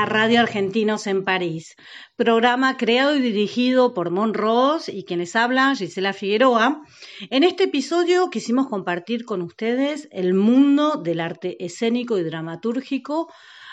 [0.00, 1.74] a Radio Argentinos en París,
[2.14, 6.82] programa creado y dirigido por Mon Ross y quienes hablan, Gisela Figueroa.
[7.30, 13.32] En este episodio quisimos compartir con ustedes el mundo del arte escénico y dramatúrgico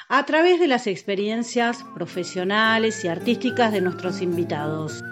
[0.10, 5.04] a través de las experiencias profesionales y artísticas de nuestros invitados.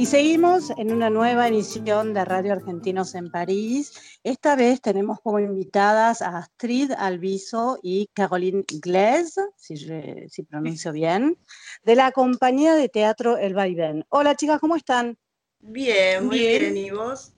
[0.00, 3.92] Y seguimos en una nueva emisión de Radio Argentinos en París.
[4.24, 11.36] Esta vez tenemos como invitadas a Astrid Alviso y Caroline Glaise, si, si pronuncio bien,
[11.82, 14.06] de la compañía de teatro El Vaivén.
[14.08, 15.18] Hola chicas, ¿cómo están?
[15.58, 16.72] Bien, muy Bien.
[16.72, 16.76] bien.
[16.78, 17.34] ¿Y vos?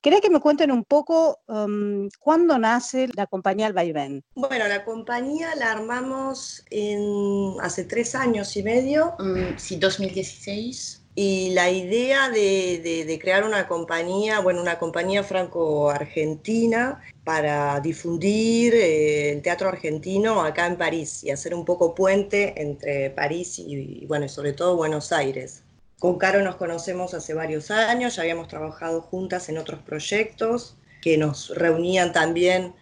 [0.00, 4.24] Quería que me cuenten un poco um, cuándo nace la compañía El Vaivén.
[4.34, 11.01] Bueno, la compañía la armamos en, hace tres años y medio Mm, sí, 2016.
[11.14, 19.42] Y la idea de, crear una compañía, bueno, una compañía franco-argentina para difundir eh, el
[19.42, 24.54] teatro argentino acá en París y hacer un poco puente entre París y, bueno, sobre
[24.54, 25.62] todo Buenos Aires.
[25.98, 31.18] Con Caro nos conocemos hace varios años, ya habíamos trabajado juntas en otros proyectos que
[31.18, 32.74] nos reunían también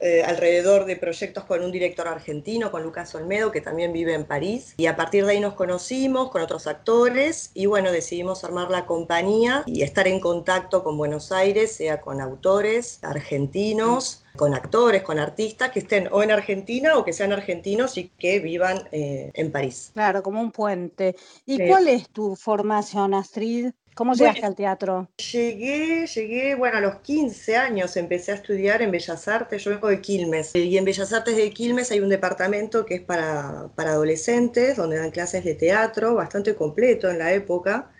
[0.00, 4.24] eh, alrededor de proyectos con un director argentino, con Lucas Olmedo, que también vive en
[4.24, 4.74] París.
[4.76, 8.86] Y a partir de ahí nos conocimos con otros actores y bueno, decidimos armar la
[8.86, 15.18] compañía y estar en contacto con Buenos Aires, sea con autores argentinos, con actores, con
[15.18, 19.52] artistas que estén o en Argentina o que sean argentinos y que vivan eh, en
[19.52, 19.90] París.
[19.94, 21.14] Claro, como un puente.
[21.46, 21.66] ¿Y Sí.
[21.68, 23.70] cuál es tu formación, Astrid?
[23.94, 24.48] ¿Cómo llegaste Bueno.
[24.48, 25.08] al teatro?
[25.32, 29.88] Llegué, llegué, bueno, a los 15 años empecé a estudiar en Bellas Artes, yo vengo
[29.88, 33.92] de Quilmes, y en Bellas Artes de Quilmes hay un departamento que es para, para
[33.92, 37.92] adolescentes, donde dan clases de teatro, bastante completo en la época,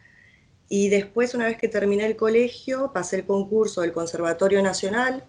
[0.69, 5.25] y después, una vez que terminé el colegio, pasé el concurso del Conservatorio Nacional,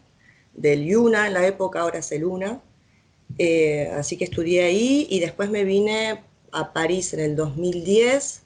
[0.54, 2.62] del IUNA, en la época ahora es el UNA,
[3.38, 8.45] eh, así que estudié ahí, y después me vine a París en el 2010,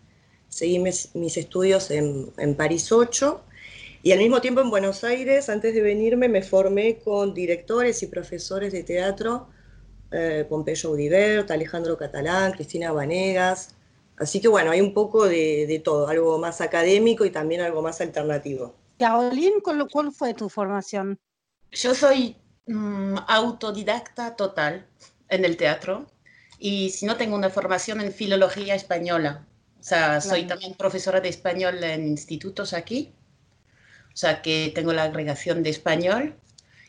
[0.50, 3.44] seguí mis, mis estudios en, en París 8
[4.02, 8.08] y al mismo tiempo en Buenos Aires, antes de venirme, me formé con directores y
[8.08, 9.50] profesores de teatro,
[10.12, 13.76] eh, Pompeyo Udibert, Alejandro Catalán, Cristina Vanegas.
[14.18, 17.82] Así que bueno, hay un poco de, de todo, algo más académico y también algo
[17.82, 18.74] más alternativo.
[18.98, 21.20] Caroline, ¿cuál, fue tu formación?
[21.72, 24.88] Yo soy mm, autodidacta total
[25.30, 26.06] en el teatro
[26.58, 29.46] y si no tengo una formación en filología española.
[29.80, 30.48] O sea, soy Claro.
[30.56, 33.14] también profesora de español en institutos aquí.
[34.14, 36.36] O sea, que tengo la agregación de español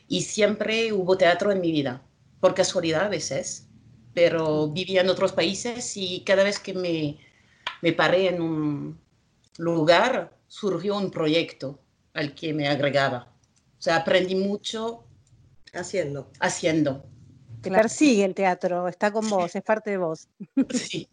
[0.08, 2.02] y siempre hubo teatro en mi vida,
[2.40, 3.68] por casualidad a veces,
[4.14, 7.18] pero vivía en otros países y cada vez que me,
[7.82, 9.00] me paré en un
[9.58, 11.78] lugar surgió un proyecto
[12.14, 13.32] al que me agregaba.
[13.78, 15.04] O sea, aprendí mucho
[15.72, 16.32] Haciendo.
[16.40, 17.04] haciendo.
[17.60, 20.26] Te persigue el teatro, está con vos, es parte de vos.
[20.74, 21.08] Sí.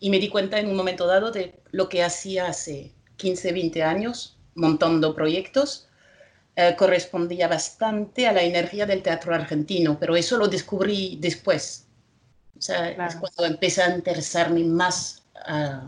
[0.00, 3.82] Y me di cuenta en un momento dado de lo que hacía hace 15, 20
[3.82, 5.88] años, montando proyectos,
[6.56, 11.86] eh, correspondía bastante a la energía del teatro argentino, pero eso lo descubrí después.
[12.58, 15.82] O sea, es cuando empecé a interesarme más a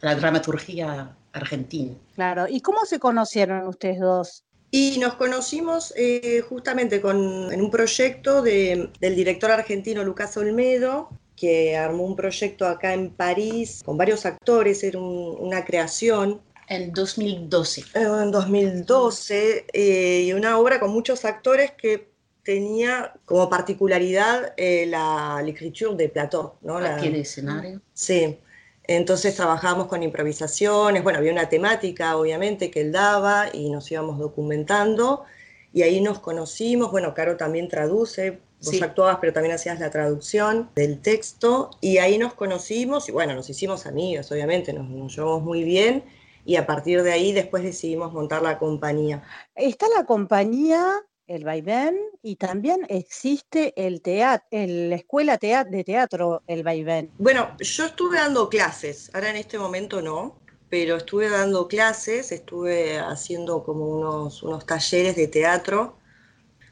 [0.00, 1.94] la dramaturgia argentina.
[2.14, 2.46] Claro.
[2.48, 4.44] ¿Y cómo se conocieron ustedes dos?
[4.70, 11.10] Y nos conocimos eh, justamente con, en un proyecto de- del director argentino Lucas Olmedo,
[11.38, 16.92] que armó un proyecto acá en París con varios actores, era un- una creación En
[16.92, 17.82] 2012.
[17.94, 22.08] eh, en 2012 eh, y una obra con muchos actores que
[22.42, 26.80] tenía como particularidad eh, la l'écriture de Platón, ¿no?
[26.80, 27.80] La- a pie de escenario.
[27.94, 28.38] Sí,
[28.84, 34.18] entonces trabajábamos con improvisaciones, bueno, había una temática obviamente que él daba y nos íbamos
[34.18, 35.24] documentando
[35.72, 38.82] y ahí nos conocimos, bueno, Caro también traduce, vos Sí.
[38.82, 43.48] actuabas, pero también hacías la traducción del texto, y ahí nos conocimos, y bueno, nos
[43.50, 46.04] hicimos amigos, obviamente, nos, nos llevamos muy bien,
[46.44, 49.22] y a partir de ahí después decidimos montar la compañía.
[49.54, 50.94] Está la compañía,
[51.26, 57.10] el Vaivén, y también existe el teatro, la escuela tea- de teatro, el Vaivén.
[57.18, 60.38] Bueno, yo estuve dando clases, ahora en este momento no,
[60.70, 65.97] pero estuve dando clases, estuve haciendo como unos, unos talleres de teatro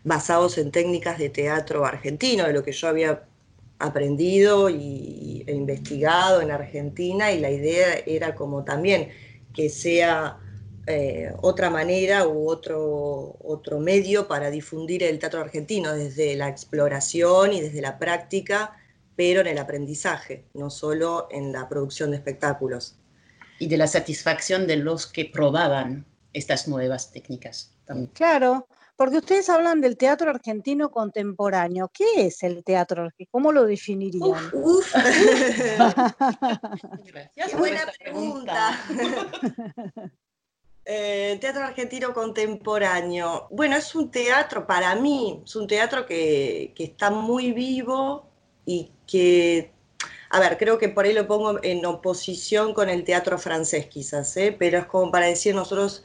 [0.07, 3.25] basados en técnicas de teatro argentino, de lo que yo había
[3.81, 9.11] aprendido y, e investigado en Argentina, y la idea era como también
[9.53, 10.39] que sea
[10.87, 17.53] eh, otra manera u otro, otro medio para difundir el teatro argentino desde la exploración
[17.53, 18.77] y desde la práctica
[19.17, 22.97] pero en el aprendizaje, no solo en la producción de espectáculos.
[23.59, 26.05] Y de la satisfacción de los que probaban
[26.35, 28.11] estas nuevas técnicas también.
[28.13, 31.91] Claro, porque ustedes hablan del teatro argentino contemporáneo.
[31.93, 33.29] ¿Qué es el teatro argentino?
[33.31, 34.51] ¿Cómo lo definirían?
[34.53, 34.93] Uf,
[37.05, 38.79] Gracias qué buena pregunta.
[40.89, 43.49] Eh, teatro argentino contemporáneo.
[43.51, 48.31] Bueno, es un teatro, para mí, es un teatro que, que está muy vivo
[48.65, 49.73] y que,
[50.31, 54.37] a ver, creo que por ahí lo pongo en oposición con el teatro francés quizás,
[54.37, 54.55] ¿eh?
[54.57, 56.05] pero es como para decir, nosotros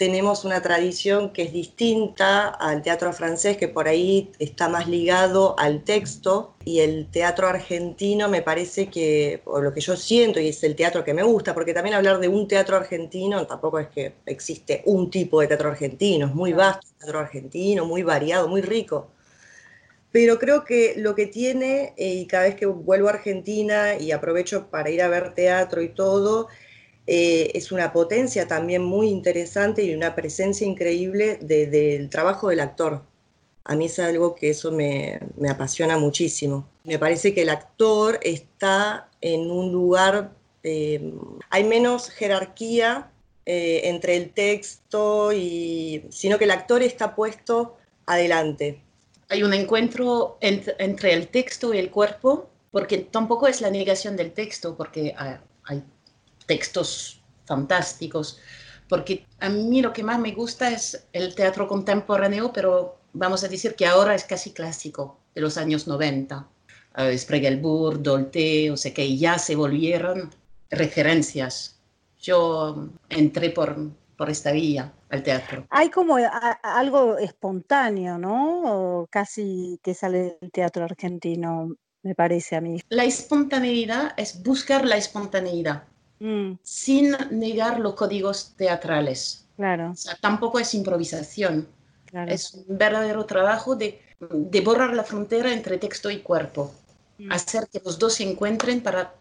[0.00, 5.54] tenemos una tradición que es distinta al teatro francés, que por ahí está más ligado
[5.58, 10.48] al texto, y el teatro argentino me parece que, o lo que yo siento, y
[10.48, 13.88] es el teatro que me gusta, porque también hablar de un teatro argentino tampoco es
[13.88, 18.48] que existe un tipo de teatro argentino, es muy vasto el teatro argentino, muy variado,
[18.48, 19.10] muy rico.
[20.12, 24.12] Pero creo que lo que tiene, eh, y cada vez que vuelvo a Argentina y
[24.12, 26.48] aprovecho para ir a ver teatro y todo,
[27.12, 32.60] eh, es una potencia también muy interesante y una presencia increíble de- del trabajo del
[32.60, 33.02] actor.
[33.64, 36.66] A mí es algo que eso me, me apasiona muchísimo.
[36.84, 41.12] Me parece que el actor está en un lugar, eh,
[41.50, 43.10] hay menos jerarquía
[43.44, 47.76] eh, entre el texto y, sino que el actor está puesto
[48.06, 48.80] adelante.
[49.28, 54.16] Hay un encuentro ent- entre el texto y el cuerpo, porque tampoco es la negación
[54.16, 55.12] del texto, porque
[55.64, 55.82] hay
[56.50, 58.40] textos fantásticos,
[58.88, 63.48] porque a mí lo que más me gusta es el teatro contemporáneo, pero vamos a
[63.48, 66.48] decir que ahora es casi clásico, de los años 90.
[66.98, 70.30] Uh, Spregelburg, Dolce, o sea que ya se volvieron
[70.70, 71.78] referencias.
[72.20, 73.76] Yo entré por,
[74.16, 75.64] por esta vía al teatro.
[75.70, 79.02] Hay como a- algo espontáneo, ¿no?
[79.02, 82.80] O casi que sale del teatro argentino, me parece a mí.
[82.88, 85.84] La espontaneidad es buscar la espontaneidad
[86.20, 89.46] Mm, sin negar los códigos teatrales.
[89.56, 91.66] claro, O sea, tampoco es improvisación,
[92.06, 92.30] claro.
[92.32, 96.72] es un verdadero trabajo de, de borrar la frontera entre texto y cuerpo,
[97.18, 97.32] Mm.
[97.32, 99.14] hacer que los dos se encuentren para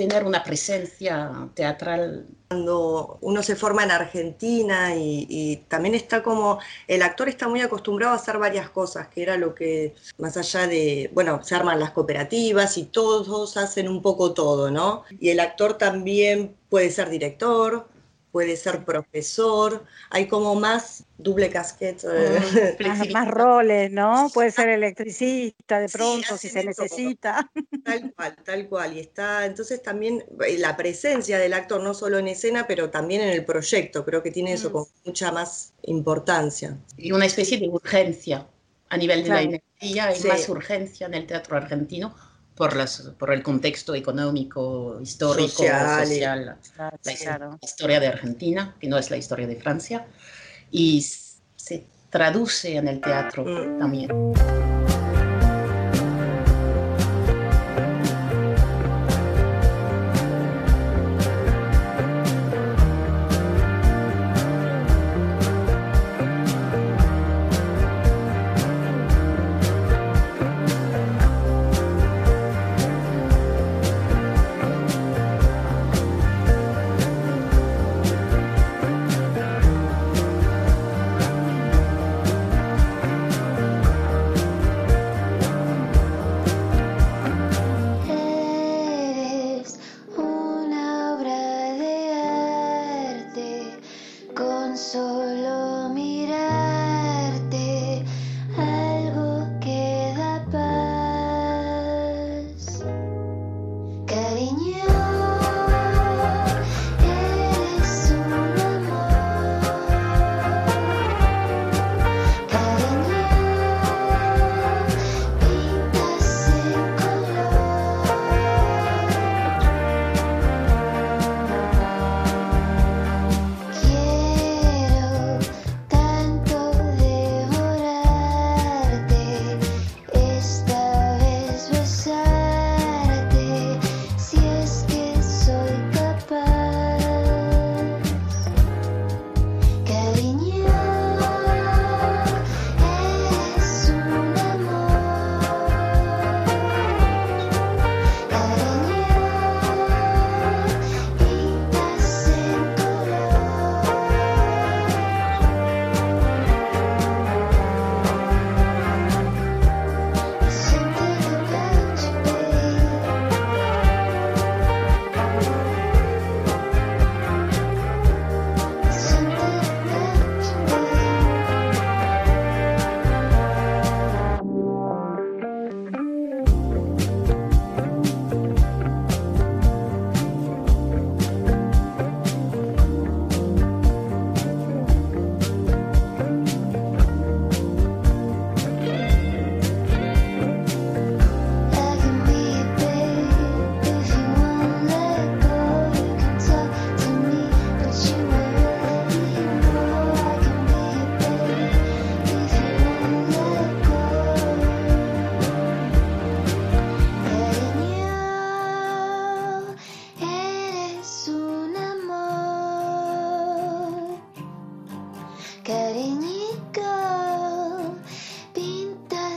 [0.00, 2.26] tener una presencia teatral.
[2.48, 6.58] Cuando uno se forma en Argentina y, y también está como,
[6.88, 10.66] el actor está muy acostumbrado a hacer varias cosas, que era lo que, más allá
[10.66, 15.04] de, bueno, se arman las cooperativas y todos hacen un poco todo, ¿no?
[15.20, 17.89] Y el actor también puede ser director,
[18.32, 22.06] puede ser profesor, hay como más doble casquete.
[22.10, 24.30] eh, Más, más roles, ¿no?
[24.32, 26.84] Puede ser electricista de Sí, pronto si hacen se de todo.
[26.84, 27.50] necesita.
[27.84, 28.96] Tal cual, tal cual.
[28.96, 33.22] Y está, entonces también eh, la presencia del actor, no solo en escena, pero también
[33.22, 34.72] en el proyecto, creo que tiene eso Mm.
[34.72, 36.76] con mucha más importancia.
[36.96, 38.46] y una especie de urgencia
[38.90, 39.48] a nivel de la Claro.
[39.80, 40.28] energía, hay Sí.
[40.28, 42.14] más urgencia en el teatro argentino
[42.60, 47.58] por, las, por el contexto económico, histórico, Social social, Claro, la claro.
[47.62, 50.06] historia de Argentina, que no es la historia de Francia,
[50.70, 51.00] y
[51.56, 53.78] se traduce en el teatro Mm.
[53.78, 54.79] también.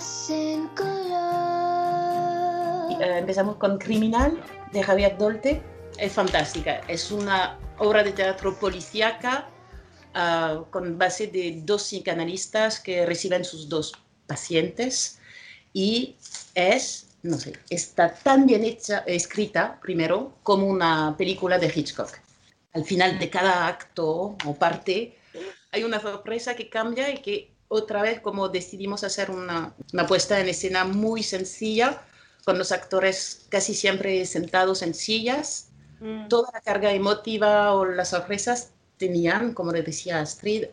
[0.04, 1.32] hacen color.
[3.02, 4.38] Eh, empezamos con Criminal
[4.74, 5.62] de Javier Dolte.
[5.98, 9.48] Es fantástica, es una obra de teatro policíaca
[10.14, 13.94] uh, con base de dos psicanalistas que reciben sus dos
[14.28, 15.20] pacientes
[15.72, 16.18] y
[16.54, 22.10] es, no sé, está tan bien hecha, escrita primero como una película de Hitchcock.
[22.74, 25.18] Al final de cada acto o parte
[25.72, 30.40] hay una sorpresa que cambia y que otra vez como decidimos hacer una, una puesta
[30.40, 32.04] en escena muy sencilla
[32.46, 35.70] con los actores casi siempre sentados en sillas.
[36.00, 36.28] Mm.
[36.28, 40.66] Toda la carga emotiva o las sorpresas tenían, como decía Astrid,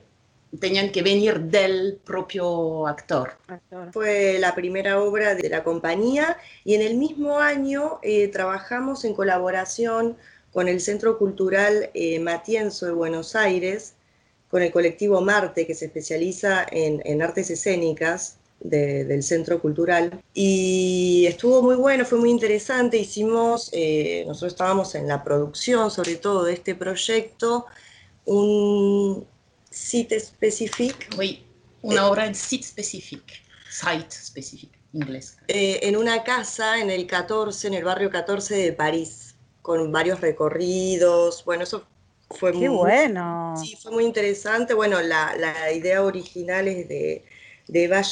[0.58, 3.38] tenían que venir del propio actor.
[3.92, 9.14] Fue la primera obra de la compañía y en el mismo año eh, trabajamos en
[9.14, 10.16] colaboración
[10.52, 13.94] con el Centro Cultural eh, Matienzo de Buenos Aires,
[14.50, 20.22] con el colectivo Marte, que se especializa en, artes escénicas del Centro Cultural.
[20.34, 22.98] Y estuvo muy bueno, fue muy interesante.
[22.98, 27.66] Hicimos, eh, nosotros estábamos en la producción sobre todo de este proyecto,
[28.24, 29.24] un
[29.70, 30.98] site específico.
[31.16, 31.46] Oui,
[31.82, 33.32] una obra en site específico,
[33.70, 35.38] site específico, inglés.
[35.46, 40.20] Eh, en una casa en el 14, en el barrio 14 de París, con varios
[40.20, 41.44] recorridos.
[41.44, 41.86] Bueno, eso
[42.30, 43.54] fue Qué muy, bueno.
[43.56, 44.74] Sí, fue muy interesante.
[44.74, 47.24] Bueno, la, la idea original es de,
[47.66, 48.02] de Eva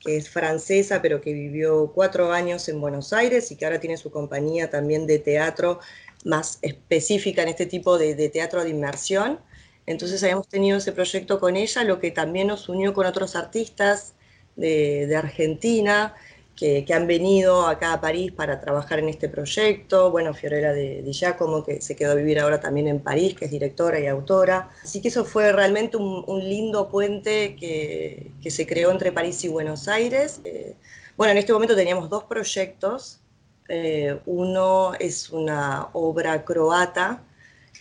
[0.00, 3.96] que es francesa, pero que vivió cuatro años en Buenos Aires y que ahora tiene
[3.96, 5.80] su compañía también de teatro
[6.24, 9.40] más específica en este tipo de, de teatro de inmersión.
[9.86, 14.14] Entonces habíamos tenido ese proyecto con ella, lo que también nos unió con otros artistas
[14.56, 16.14] de, de Argentina
[16.56, 20.10] que, han venido acá a París para trabajar en este proyecto.
[20.10, 23.46] Bueno, Fiorella de, Di Giacomo, que se quedó a vivir ahora también en París, que
[23.46, 24.70] es directora y autora.
[24.82, 29.88] Así que eso fue realmente un, lindo puente que, se creó entre París y Buenos
[29.88, 30.40] Aires.
[30.44, 30.76] Eh,
[31.16, 33.20] bueno, en este momento teníamos dos proyectos.
[33.68, 37.22] Eh, uno es una obra croata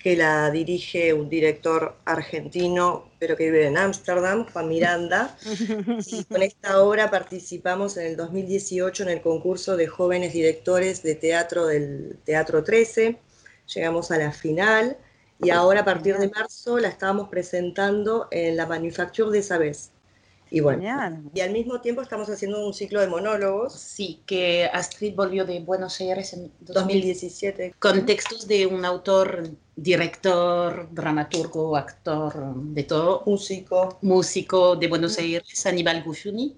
[0.01, 5.37] que la dirige un director argentino, pero que vive en Ámsterdam, Juan Miranda.
[6.07, 11.15] Y con esta obra participamos en el 2018 en el concurso de jóvenes directores de
[11.15, 13.19] teatro del Teatro 13.
[13.73, 14.97] Llegamos a la final
[15.41, 19.91] y ahora a partir de marzo la estábamos presentando en la Manufacture de Sabes.
[20.53, 20.83] Y bueno,
[21.33, 23.73] y al mismo tiempo estamos haciendo un ciclo de monólogos.
[23.73, 27.73] Sí, que Astrid volvió de Buenos Aires en 2017.
[27.79, 33.23] Con textos de un autor, director, dramaturgo, actor, de todo.
[33.25, 33.97] Músico.
[34.01, 36.57] Músico de Buenos Aires, Aníbal Gufuni.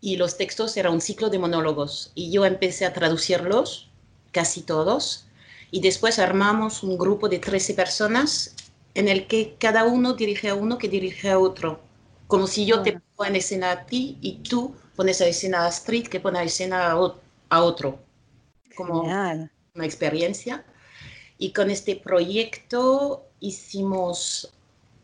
[0.00, 2.12] Y los textos eran un ciclo de monólogos.
[2.14, 3.90] Y yo empecé a traducirlos,
[4.32, 5.26] casi todos.
[5.70, 8.54] Y después armamos un grupo de 13 personas
[8.94, 11.80] en el que cada uno dirige a uno que dirige a otro
[12.32, 15.68] como si yo te pongo en escena a ti y tú pones a escena a
[15.68, 17.98] Street que pone a escena a, otro.
[18.74, 19.50] Como una
[19.84, 20.64] experiencia.
[21.42, 24.52] Y con este proyecto hicimos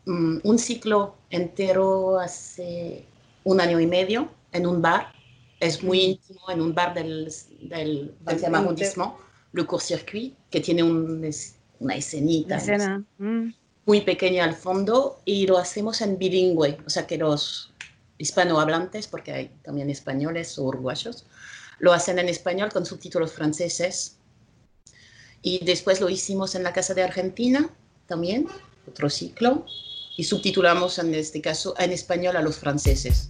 [0.05, 3.05] mm, un ciclo entero hace
[3.43, 5.13] un año y medio en un bar.
[5.59, 7.29] Es muy íntimo, en un bar del,
[7.61, 9.13] del, del arrondissement,
[9.51, 11.29] Le Court Circuit, que tiene un,
[11.79, 12.55] una escenita.
[12.55, 13.03] Escena.
[13.17, 13.49] Mm
[13.89, 17.73] muy pequeña al fondo y lo hacemos en bilingüe, o sea que los
[18.19, 21.25] hispanohablantes, porque hay también españoles o uruguayos,
[21.79, 24.18] lo hacen en español con subtítulos franceses.
[25.41, 27.69] Y después lo hicimos en la Casa de Argentina
[28.07, 28.47] también,
[28.87, 29.65] otro ciclo,
[30.17, 33.29] y subtitulamos en este caso en español a los franceses.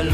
[0.00, 0.08] El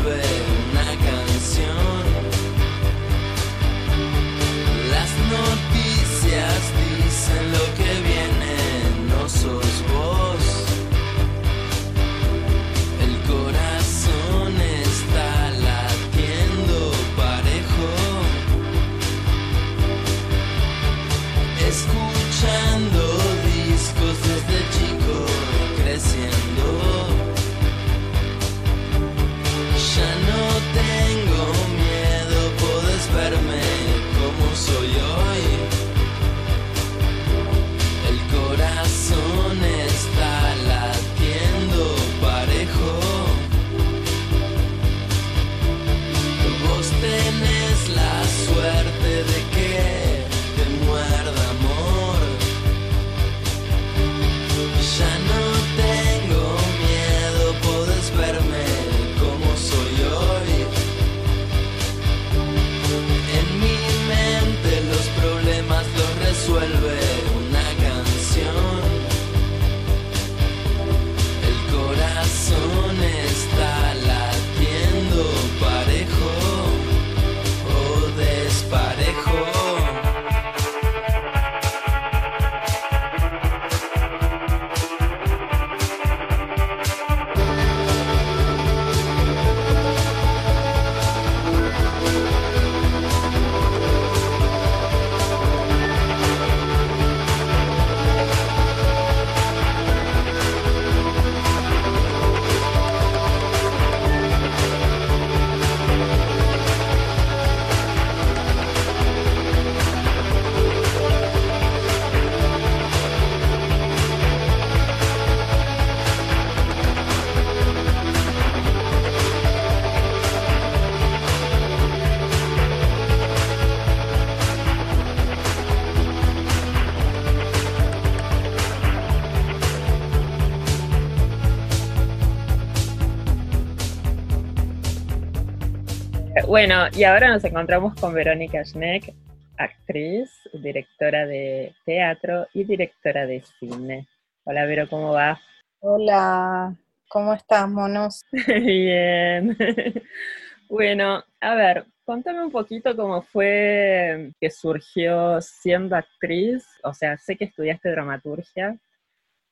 [136.46, 139.12] Bueno, y ahora nos encontramos con Verónica Schneck,
[139.58, 144.06] actriz, directora de teatro y directora de cine.
[144.44, 145.40] Hola, Vero, ¿cómo va?
[145.80, 146.72] Hola,
[147.08, 148.24] ¿cómo estás, monos?
[148.46, 149.56] Bien.
[150.68, 156.64] bueno, a ver, contame un poquito cómo fue que surgió siendo actriz.
[156.84, 158.78] O sea, sé que estudiaste dramaturgia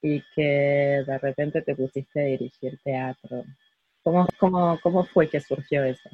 [0.00, 3.42] y que de repente te pusiste a dirigir teatro.
[4.04, 6.08] ¿Cómo, cómo, cómo fue que surgió eso?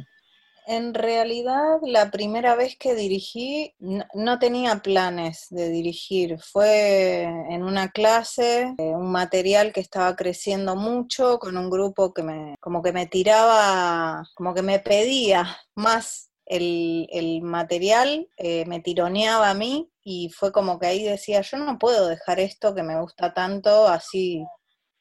[0.67, 6.39] En realidad, la primera vez que dirigí no, tenía planes de dirigir.
[6.41, 12.23] Fue en una clase, eh, un material que estaba creciendo mucho, con un grupo que
[12.23, 19.51] me, como que me tiraba, como que me pedía más el, material, eh, me tironeaba
[19.51, 23.01] a mí y fue como que ahí decía, yo no puedo dejar esto que me
[23.01, 24.45] gusta tanto así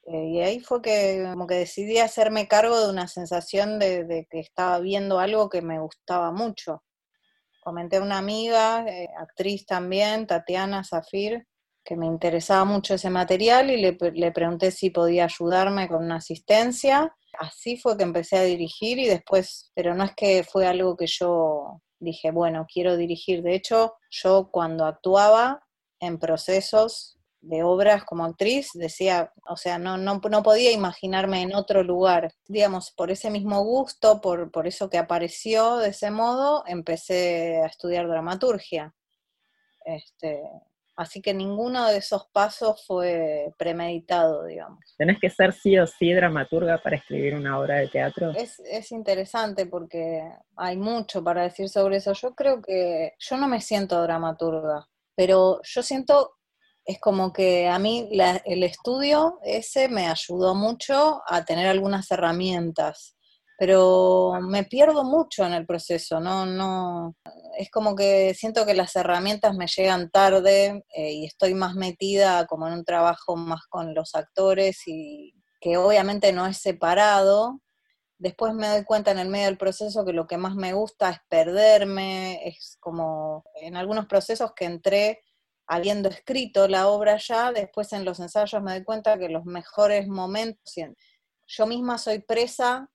[0.06, 4.80] y ahí fue que como que decidí hacerme cargo de una sensación de, que estaba
[4.80, 6.84] viendo algo que me gustaba mucho.
[7.62, 11.46] Comenté a una amiga, eh, actriz también, Tatiana Zafir,
[11.84, 16.16] que me interesaba mucho ese material y le, le, pregunté si podía ayudarme con una
[16.16, 17.16] asistencia.
[17.38, 21.08] Así fue que empecé a dirigir y después, pero no es que fue algo que
[21.08, 23.44] yo dije, bueno, quiero dirigir.
[23.44, 25.62] De hecho, yo cuando actuaba
[26.00, 31.56] en procesos de obras como actriz, decía, o sea, no, no, no, podía imaginarme en
[31.56, 32.34] otro lugar.
[32.48, 37.68] Digamos, por ese mismo gusto, por, por eso que apareció de ese modo, empecé a
[37.68, 38.94] estudiar dramaturgia.
[39.86, 40.42] Este,
[40.98, 44.80] así que ninguno de esos pasos fue premeditado, digamos.
[44.98, 48.32] ¿Tenés que ser sí o sí dramaturga para escribir una obra de teatro?
[48.32, 50.22] Es, es interesante porque
[50.58, 52.12] hay mucho para decir sobre eso.
[52.14, 56.39] Yo creo que yo no me siento dramaturga, pero yo siento
[56.86, 58.10] es como que a mí
[58.46, 63.16] el estudio ese me ayudó mucho a tener algunas herramientas,
[63.58, 67.16] pero me pierdo mucho en el proceso, no, no,
[67.58, 72.48] es como que siento que las herramientas me llegan tarde eh, y estoy más metida
[72.48, 77.60] como en un trabajo más con los actores y que obviamente no es separado.
[78.18, 81.10] Después me doy cuenta en el medio del proceso que lo que más me gusta
[81.10, 85.22] es perderme, es como en algunos procesos que entré
[85.70, 90.08] habiendo escrito la obra ya, después en los ensayos me doy cuenta que los mejores
[90.08, 90.74] momentos,
[91.46, 92.90] yo misma soy presa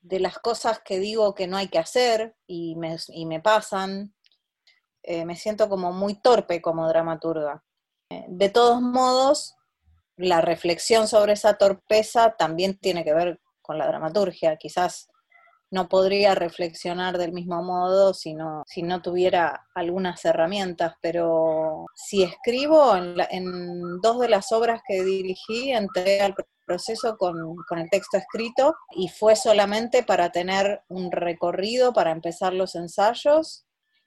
[0.00, 4.12] de las cosas que digo que no hay que hacer y me, me pasan,
[5.04, 7.62] eh, me siento como muy torpe como dramaturga.
[8.26, 9.54] De todos modos,
[10.16, 15.08] la reflexión sobre esa torpeza también tiene que ver con la dramaturgia, quizás
[15.70, 22.22] no podría reflexionar del mismo modo si no, si no tuviera algunas herramientas, pero si
[22.22, 26.34] escribo, en, dos de las obras que dirigí entré al
[26.66, 27.36] proceso con,
[27.68, 33.64] con, el texto escrito y fue solamente para tener un recorrido, para empezar los ensayos.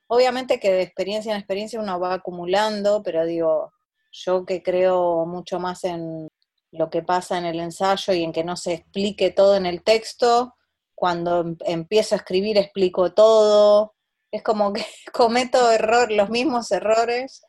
[0.08, 3.72] Obviamente que de experiencia en experiencia uno va acumulando, pero digo,
[4.12, 6.28] yo que creo mucho más en
[6.72, 9.84] lo que pasa en el ensayo y en que no se explique todo en el
[9.84, 10.56] texto,
[11.02, 13.96] cuando em, empiezo a escribir explico todo,
[14.30, 17.44] es como que cometo error, los mismos errores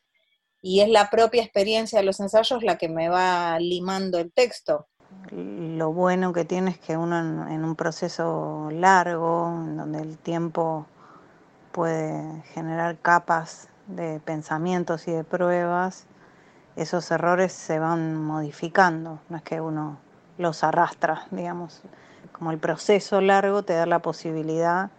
[0.59, 4.87] y es la propia experiencia de los ensayos la que me va limando el texto.
[5.29, 10.87] Lo bueno que tiene es que uno en, un proceso largo, en donde el tiempo
[11.71, 16.07] puede generar capas de pensamientos y de pruebas,
[16.75, 19.99] esos errores se van modificando, no es que uno
[20.37, 21.81] los arrastra, digamos
[22.31, 24.89] como el proceso largo te da la posibilidad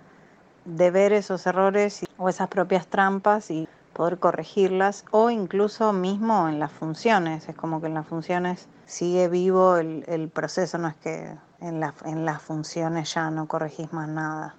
[0.65, 6.59] de ver esos errores o esas propias trampas y poder corregirlas o incluso mismo en
[6.59, 7.49] las funciones.
[7.49, 12.25] Es como que en las funciones sigue vivo el, proceso, no es que en, en
[12.25, 14.55] las funciones ya no corregís más nada.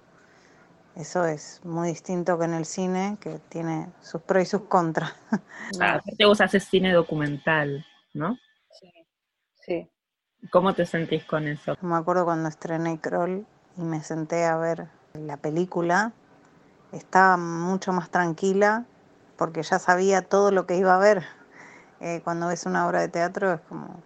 [0.94, 5.12] Eso es muy distinto que en el cine, que tiene sus pros y sus contras.
[5.80, 7.84] Ah, aparte vos haces cine documental,
[8.14, 8.38] ¿no?
[10.50, 11.74] ¿Cómo te sentís con eso?
[11.80, 13.46] Me acuerdo cuando estrené Kroll
[13.76, 16.12] y me senté a ver la película,
[16.92, 18.86] estaba mucho más tranquila
[19.36, 21.24] porque ya sabía todo lo que iba a ver.
[22.00, 24.00] Eh, cuando ves una obra de teatro es como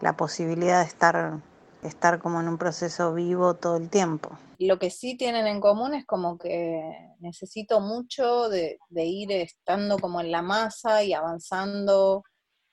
[0.00, 1.38] la posibilidad de estar,
[1.82, 4.30] estar como en un proceso vivo todo el tiempo.
[4.58, 6.82] Lo que sí tienen en común es como que
[7.18, 12.22] necesito mucho de, de ir estando como en la masa y avanzando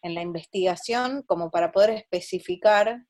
[0.01, 3.05] en la investigación como para poder especificar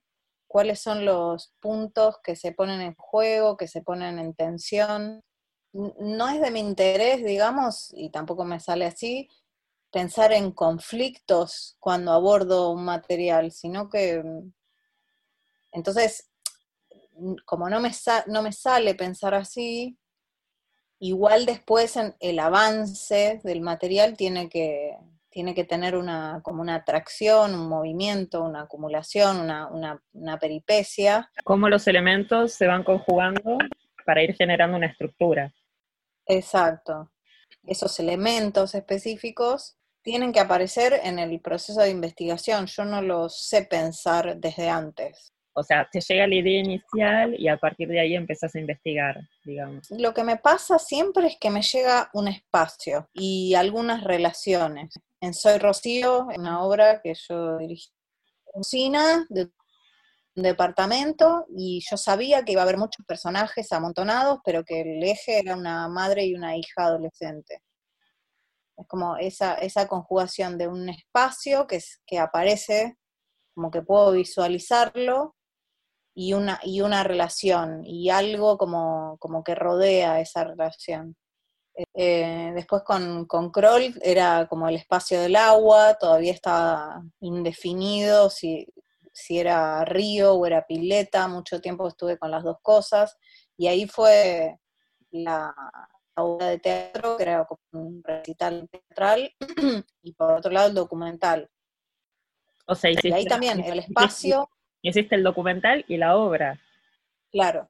[0.48, 5.24] cuáles son los puntos que se ponen en juego, que se ponen en tensión.
[5.74, 9.30] No es de mi interés, digamos, y tampoco me sale así,
[9.92, 14.52] pensar en conflictos cuando abordo un material, sino que mm,
[15.72, 16.30] entonces,
[17.46, 17.92] como no me,
[18.28, 19.98] no me sale pensar así,
[21.00, 24.98] igual después en el avance del material tiene que,
[25.30, 31.30] tiene que tener una, como una atracción, un movimiento, una acumulación, una, una, una peripecia.
[31.44, 33.58] Cómo los elementos se van conjugando
[34.06, 35.54] para ir generando una estructura.
[36.26, 37.12] Exacto.
[37.64, 42.66] Esos elementos específicos tienen que aparecer en el proceso de investigación.
[42.66, 45.34] Yo no los sé pensar desde antes.
[45.54, 49.20] O sea, te llega la idea inicial y a partir de ahí empezás a investigar,
[49.44, 49.90] digamos.
[49.92, 54.94] Lo que me pasa siempre es que me llega un espacio y algunas relaciones.
[55.22, 57.90] En Soy Rocío, una obra que yo dirigí,
[58.46, 59.52] cocina de
[60.36, 65.04] un departamento y yo sabía que iba a haber muchos personajes amontonados, pero que el
[65.04, 67.62] eje era una madre y una hija adolescente.
[68.78, 72.98] Es como esa, esa conjugación de un espacio que, que aparece,
[73.54, 75.36] como que puedo visualizarlo,
[76.16, 81.16] y una, y una relación, y algo como, como que rodea esa relación.
[81.94, 88.68] Eh, después con, con Kroll era como el espacio del agua, todavía estaba indefinido si,
[89.14, 93.18] si era río o era pileta, mucho tiempo estuve con las dos cosas,
[93.56, 94.58] y ahí fue
[95.12, 95.54] la,
[96.16, 99.34] obra de teatro, que era como un recital teatral,
[100.04, 101.50] y por otro lado el documental.
[102.66, 104.50] O sea, y ahí también el espacio...
[104.82, 106.60] Hiciste el documental y la obra.
[107.32, 107.70] Claro.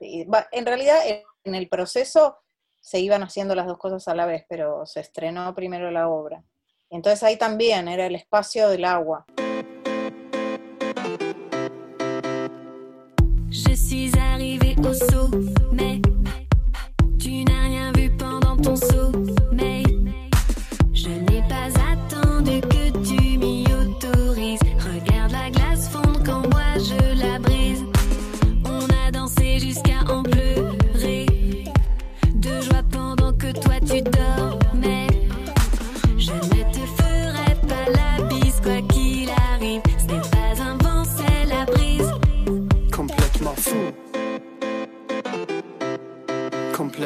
[0.00, 0.98] En realidad,
[1.44, 2.43] en el proceso
[2.84, 6.44] se iban haciendo las dos cosas a la vez, pero se estrenó primero la obra.
[6.90, 9.24] Entonces ahí también era el espacio del agua.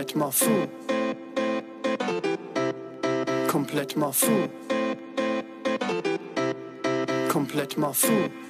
[0.09, 0.69] Komplett mal fou.
[3.47, 4.49] Komplett mal fou.
[7.29, 8.48] Komplett mal fou.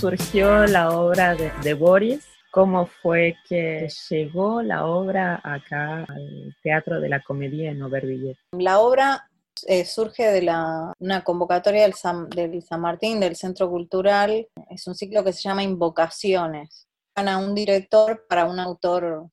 [0.00, 7.00] Surgió la obra de, de Boris, cómo fue que llegó la obra acá al Teatro
[7.00, 8.38] de la Comedia en Aubervilliers.
[8.52, 9.28] La obra
[9.66, 10.40] eh, surge de
[11.00, 12.28] una convocatoria del San,
[12.78, 14.46] Martín, del Centro Cultural.
[14.70, 16.86] Es un ciclo que se llama Invocaciones.
[17.16, 19.26] A un director para un autor,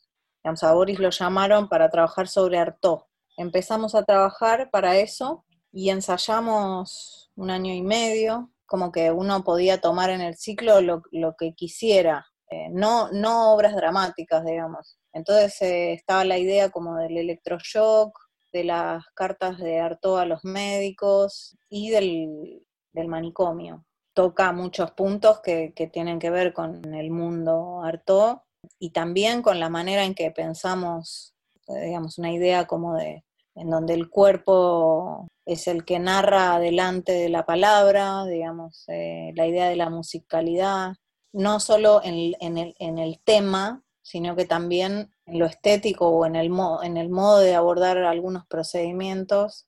[0.44, 3.02] digamos, a Boris lo llamaron para trabajar sobre Artaud.
[3.38, 9.82] Empezamos a trabajar para eso y ensayamos un año y medio, como que uno podía
[9.82, 14.98] tomar en el ciclo lo, lo que quisiera, eh, no, no obras dramáticas, digamos.
[15.14, 18.18] Entonces eh, estaba la idea como del electroshock,
[18.52, 23.86] de las cartas de Artaud a los médicos y del, del manicomio.
[24.14, 28.38] Toca muchos puntos que, que tienen que ver con el mundo Artaud
[28.80, 31.36] y también con la manera en que pensamos
[31.68, 33.25] eh, digamos, una idea como de,
[33.56, 39.48] en donde el cuerpo es el que narra delante de la palabra, digamos, eh, la
[39.48, 40.94] idea de la musicalidad,
[41.34, 46.26] no solo en, en el, en el tema, sino que también en lo estético o
[46.26, 49.68] en el, mo- en el modo de abordar algunos procedimientos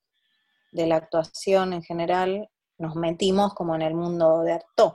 [0.71, 4.93] de la actuación en general, nos metimos como en el mundo de Artaud.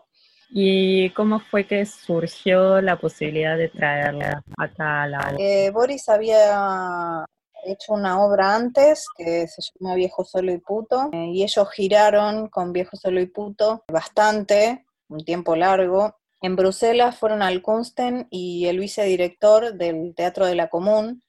[0.50, 7.24] ¿Y cómo fue que surgió la posibilidad de traerla acá a la Eh, Boris había
[7.62, 12.48] hecho una obra antes que se llama Viejo Solo y Puto, eh, y ellos giraron
[12.48, 16.16] con Viejo Solo y Puto bastante, un tiempo largo.
[16.40, 21.22] En Bruselas fueron al Kunsten y el vicedirector del Teatro de la Común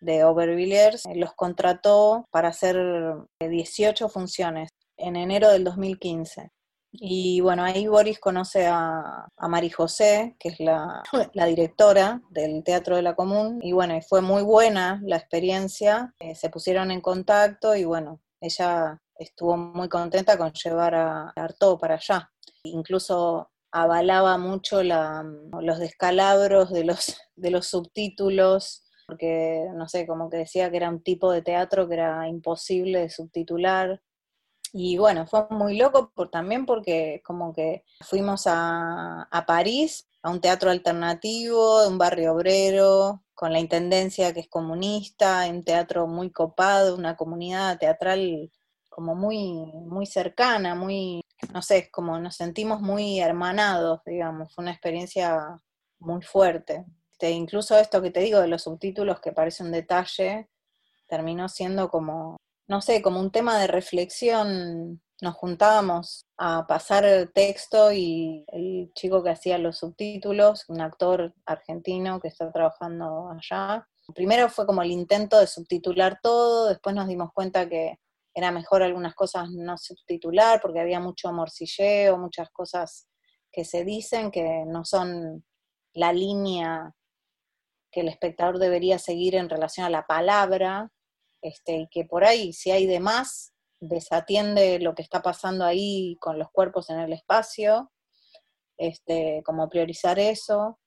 [0.00, 2.76] de Aubervilliers eh, los contrató para hacer
[3.38, 6.50] eh, 18 funciones en enero del 2015.
[6.92, 11.02] Y bueno, ahí Boris conoce a, a Mari José, que es la,
[11.34, 16.34] la directora del Teatro de la Común, y bueno, fue muy buena la experiencia, eh,
[16.34, 21.94] se pusieron en contacto y bueno, ella estuvo muy contenta con llevar a Artaud para
[21.96, 22.30] allá.
[22.64, 25.24] Incluso avalaba mucho la-
[25.60, 30.88] los descalabros de los, de los subtítulos, porque no sé, como que decía que era
[30.88, 34.00] un tipo de teatro que era imposible de subtitular.
[34.72, 40.30] Y bueno, fue muy loco por, también porque como que fuimos a, a París, a
[40.30, 46.06] un teatro alternativo, de un barrio obrero, con la intendencia que es comunista, un teatro
[46.06, 48.50] muy copado, una comunidad teatral
[48.88, 54.72] como muy, muy cercana, muy, no sé, como nos sentimos muy hermanados, digamos, fue una
[54.72, 55.58] experiencia
[55.98, 56.84] muy fuerte.
[57.12, 60.48] Este, incluso esto que te digo de los subtítulos, que parece un detalle,
[61.06, 62.36] terminó siendo como,
[62.70, 65.02] no sé, como un tema de reflexión.
[65.20, 71.34] Nos juntábamos a pasar el texto y el chico que hacía los subtítulos, un actor
[71.46, 73.88] argentino que está trabajando allá.
[74.14, 77.98] Primero fue como el intento de subtitular todo, después nos dimos cuenta que
[78.32, 83.08] era mejor algunas cosas no subtitular porque había mucho morcilleo, muchas cosas
[83.50, 85.44] que se dicen que no son
[85.92, 86.94] la línea
[87.90, 90.88] que el espectador debería seguir en relación a la palabra,
[91.42, 96.16] este, y que por ahí, si hay de más, desatiende lo que está pasando ahí
[96.20, 97.90] con los cuerpos en el espacio,
[98.76, 100.78] este, como priorizar eso.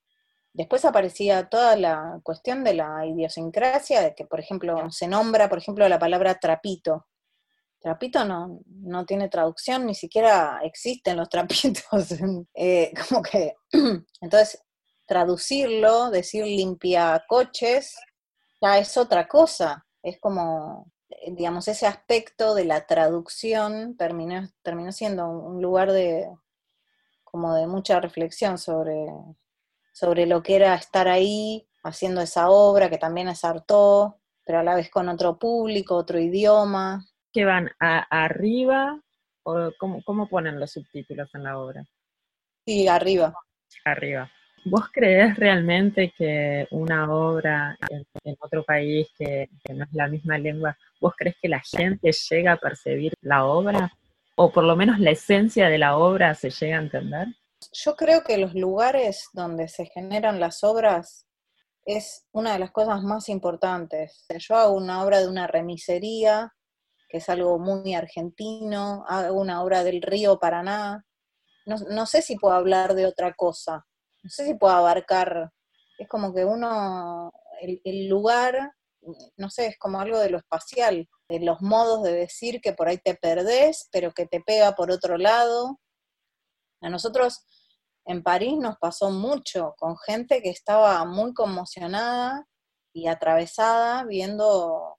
[0.54, 5.58] Después aparecía toda la cuestión de la idiosincrasia, de que, por ejemplo, se nombra, por
[5.58, 7.08] ejemplo, la palabra trapito.
[7.80, 12.14] Trapito no, no tiene traducción, ni siquiera existen los trapitos.
[12.54, 13.56] Eh, como que,
[14.22, 14.64] entonces,
[15.08, 17.96] traducirlo, decir limpia coches,
[18.62, 19.83] ya es otra cosa.
[20.04, 26.30] Es como, eh, digamos, ese aspecto de la traducción terminó, terminó siendo un lugar de,
[27.24, 29.08] como de mucha reflexión sobre,
[29.94, 33.44] sobre lo que era estar ahí haciendo esa obra, que también es
[34.46, 37.06] pero a la vez con otro público, otro idioma.
[37.32, 39.02] que van a- arriba
[39.44, 41.84] o cómo, cómo ponen los subtítulos en la obra?
[42.66, 43.34] Sí, arriba.
[43.86, 44.32] Arriba.
[44.66, 50.78] ¿Vos crees realmente que una obra en, otro país que, no es la misma lengua,
[51.02, 53.92] vos crees que la gente llega a percibir la obra?
[54.36, 57.28] ¿O por lo menos la esencia de la obra se llega a entender?
[57.74, 61.28] Yo creo que los lugares donde se generan las obras
[61.86, 64.26] es una de las cosas más importantes.
[64.40, 66.54] Yo hago una obra de una remisería,
[67.10, 71.06] que es algo muy argentino, hago una obra del río Paraná.
[71.66, 73.86] No sé si puedo hablar de otra cosa,
[74.24, 75.52] no sé si puedo abarcar,
[75.98, 77.32] es como que uno,
[77.62, 78.74] el, el lugar,
[79.38, 82.88] no sé, es como algo de lo espacial, de los modos de decir que por
[82.88, 85.80] ahí te perdés, pero que te pega por otro lado.
[86.82, 87.46] A nosotros
[88.06, 92.46] en París nos pasó mucho con gente que estaba muy conmocionada
[92.94, 94.98] y atravesada viendo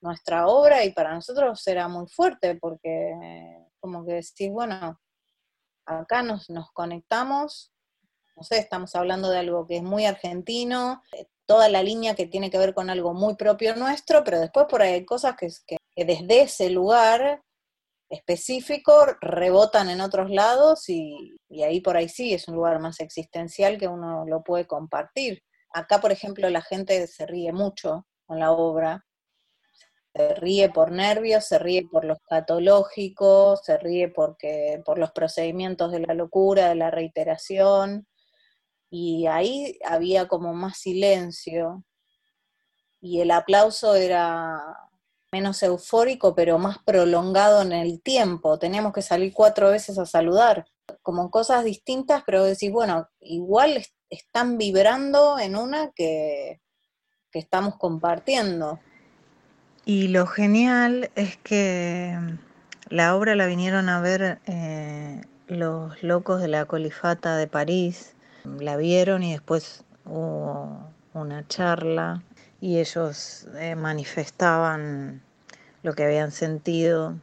[0.00, 3.14] nuestra obra y para nosotros era muy fuerte porque
[3.80, 5.00] como que decís, bueno,
[5.86, 7.73] acá nos, nos conectamos,
[8.36, 12.26] no sé, estamos hablando de algo que es muy argentino, eh, toda la línea que
[12.26, 15.48] tiene que ver con algo muy propio nuestro, pero después por ahí hay cosas que,
[15.66, 17.42] que- desde ese lugar
[18.10, 23.00] específico rebotan en otros lados y, y ahí por ahí sí es un lugar más
[23.00, 25.42] existencial que uno lo puede compartir.
[25.72, 29.04] Acá, por ejemplo, la gente se ríe mucho con la obra,
[30.14, 35.90] se ríe por nervios, se ríe por lo escatológico, se ríe porque, por los procedimientos
[35.92, 38.06] de la locura, de la reiteración,
[38.96, 41.84] y ahí había como más silencio,
[43.00, 44.62] y el aplauso era
[45.32, 48.56] menos eufórico, pero más prolongado en el tiempo.
[48.56, 50.66] Teníamos que salir cuatro veces a saludar,
[51.02, 56.60] como cosas distintas, pero decís, bueno, igual es- están vibrando en una que,
[57.32, 58.78] que estamos compartiendo.
[59.84, 62.16] Y lo genial es que
[62.90, 68.13] la obra la vinieron a ver eh, los locos de la colifata de París,
[68.44, 72.22] la vieron y después hubo una charla
[72.60, 75.22] y ellos eh, manifestaban
[75.82, 77.14] lo que habían sentido.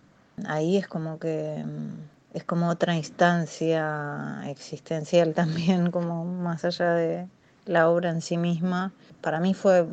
[0.45, 7.27] Ahí es como que mm, es como otra instancia existencial también, como más allá de
[7.65, 8.93] la obra en sí misma.
[9.21, 9.87] Para mí fue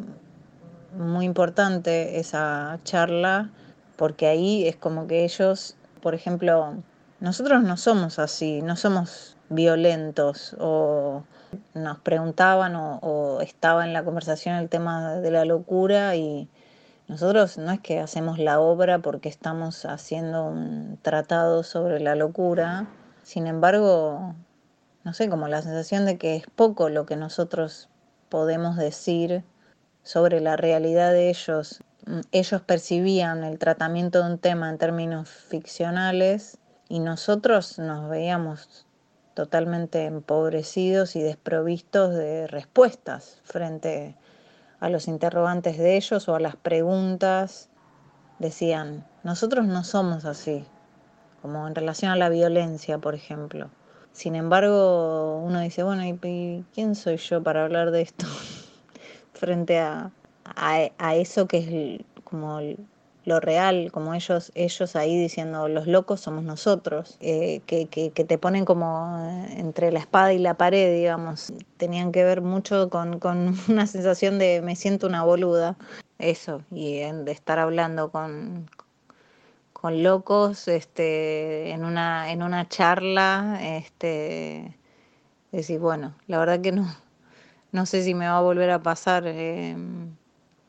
[0.97, 3.51] muy importante esa charla
[3.97, 6.75] porque ahí es como que ellos, por ejemplo,
[7.21, 11.23] nosotros no somos así, no somos violentos o
[11.75, 16.49] nos preguntaban o, estaba en la conversación el tema de la locura y
[17.07, 22.87] nosotros no es que hacemos la obra porque estamos haciendo un tratado sobre la locura,
[23.23, 24.35] sin embargo,
[25.05, 27.89] no sé, como la sensación de que es poco lo que nosotros
[28.29, 29.43] podemos decir
[30.03, 31.81] sobre la realidad de ellos.
[32.07, 38.87] Mm, Ellos percibían el tratamiento de un tema en términos ficcionales y nosotros nos veíamos
[39.39, 44.17] totalmente empobrecidos y desprovistos de respuestas frente
[44.81, 47.69] a los interrogantes de ellos o a las preguntas.
[48.41, 50.65] Decían, nosotros no somos así,
[51.41, 53.71] como en relación a la violencia, por ejemplo.
[54.11, 58.27] Sin embargo, uno dice, bueno, ¿y, quién soy yo para hablar de esto?
[59.35, 60.11] frente a,
[60.57, 62.59] a, eso que es como
[63.29, 68.39] lo real, como ellos, ellos ahí diciendo los locos somos nosotros, eh, que, que, te
[68.39, 71.53] ponen como eh, entre la espada y la pared, digamos.
[71.77, 75.77] Tenían que ver mucho con, con una sensación de me siento una boluda,
[76.19, 78.69] eso, y de estar hablando con,
[79.73, 84.77] con locos este, en, una, en una charla, este,
[85.53, 86.87] decir, bueno, la verdad que no,
[87.73, 89.77] no sé si me va a volver a pasar, eh,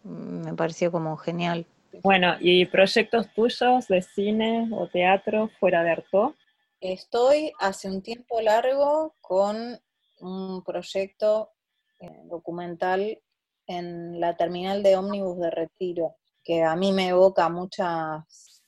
[0.03, 1.65] me pareció como genial.
[2.03, 6.35] Bueno, ¿y proyectos tuyos de cine o teatro fuera de Arto?
[6.79, 9.79] Estoy hace un tiempo largo con
[10.19, 11.51] un proyecto
[11.99, 13.21] eh, documental
[13.67, 18.63] en la terminal de ómnibus de Retiro, que a mí me evoca muchas,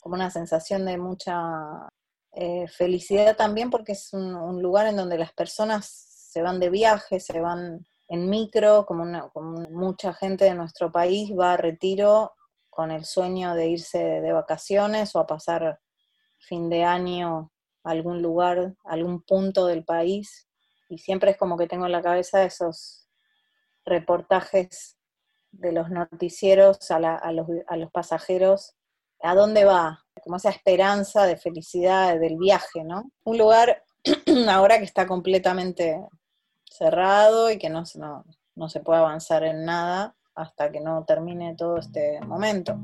[0.00, 1.88] como una sensación de mucha
[2.32, 7.20] eh, felicidad también, porque es un, lugar en donde las personas se van de viaje,
[7.20, 12.32] se van en micro, como, una- como mucha gente de nuestro país va a Retiro
[12.76, 15.80] con el sueño de irse de vacaciones o a pasar
[16.38, 17.50] fin de año
[17.82, 20.46] a algún lugar, algún punto del país.
[20.90, 23.08] Y siempre es como que tengo en la cabeza esos
[23.86, 24.98] reportajes
[25.52, 28.74] de los noticieros a, la- a los, a los pasajeros.
[29.22, 30.04] ¿A dónde va?
[30.22, 33.10] Como esa esperanza de felicidad del viaje, ¿no?
[33.24, 33.82] Un lugar
[34.50, 35.98] ahora que está completamente
[36.70, 38.24] cerrado y que no, no,
[38.54, 42.78] no se puede avanzar en nada hasta que no termine todo este momento.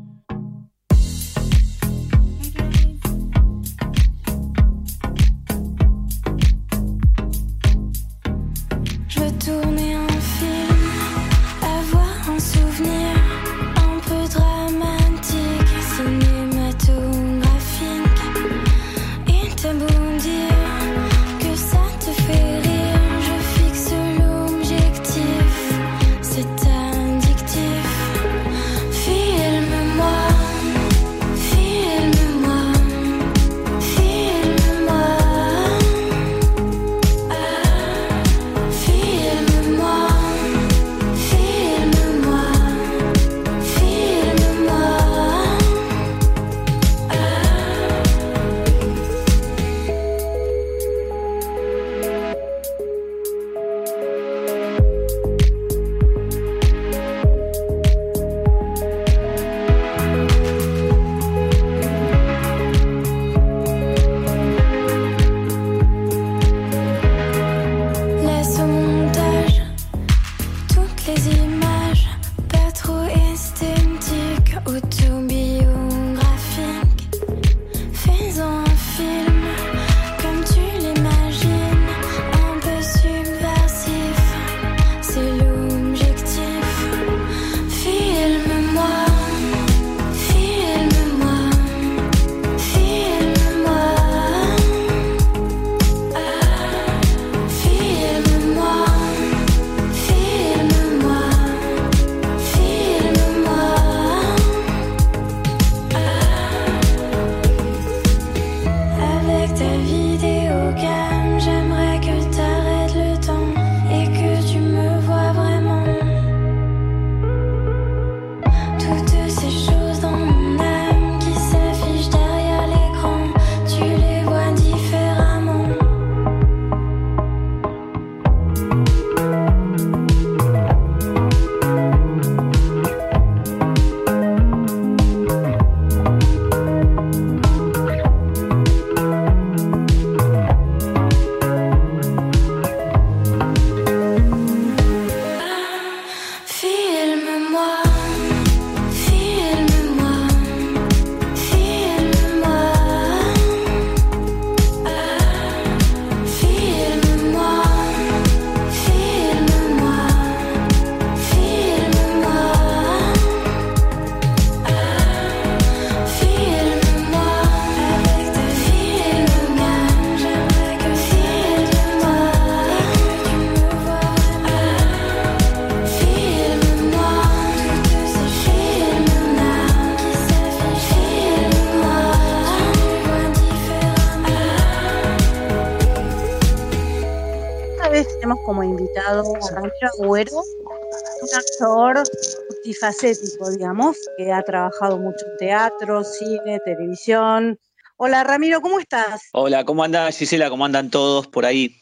[192.92, 197.58] Multifacético, digamos, que ha trabajado mucho en teatro, cine, televisión.
[197.96, 199.22] Hola Ramiro, ¿cómo estás?
[199.32, 200.50] Hola, ¿cómo andan Gisela?
[200.50, 201.80] ¿Cómo andan todos por ahí?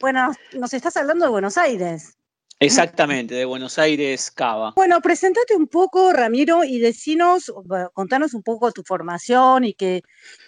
[0.00, 2.16] Bueno, nos estás hablando de Buenos Aires.
[2.58, 4.72] Exactamente, de Buenos Aires, Cava.
[4.76, 7.50] Bueno, presentate un poco, Ramiro, y decinos,
[7.94, 10.02] contanos un poco tu formación y, qué,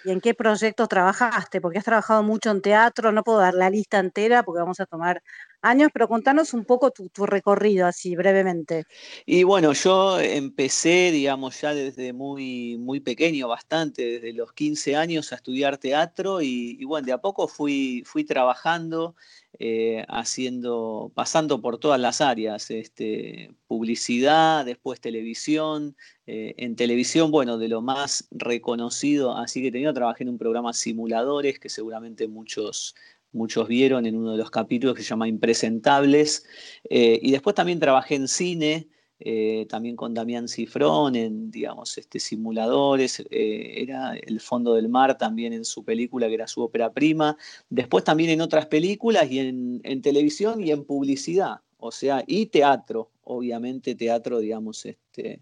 [0.05, 3.70] y en qué proyectos trabajaste, porque has trabajado mucho en teatro, no puedo dar la
[3.70, 5.22] lista entera porque vamos a tomar
[5.62, 8.84] años, pero contanos un poco tu, recorrido así brevemente.
[9.24, 15.32] Y bueno, yo empecé, digamos, ya desde muy, muy pequeño, bastante, desde los 15 años
[15.32, 19.14] a estudiar teatro y, y bueno, de a poco fui, fui trabajando,
[19.59, 25.94] eh, haciendo, pasando por todas las áreas, este, publicidad, después televisión,
[26.26, 30.72] eh, en televisión, bueno, de lo más reconocido, así que tenido, trabajé en un programa
[30.72, 32.94] simuladores que seguramente muchos
[33.32, 36.44] muchos vieron en uno de los capítulos que se llama Impresentables.
[36.90, 38.88] Eh, y después también trabajé en cine,
[39.20, 43.24] eh, también con Damián Cifrón, en, digamos, este, simuladores.
[43.30, 47.38] era El Fondo del Mar también en su película, que era su ópera prima.
[47.70, 51.60] Después también en otras películas y en, en televisión y en publicidad.
[51.78, 55.40] O sea, y teatro, obviamente teatro, digamos, este,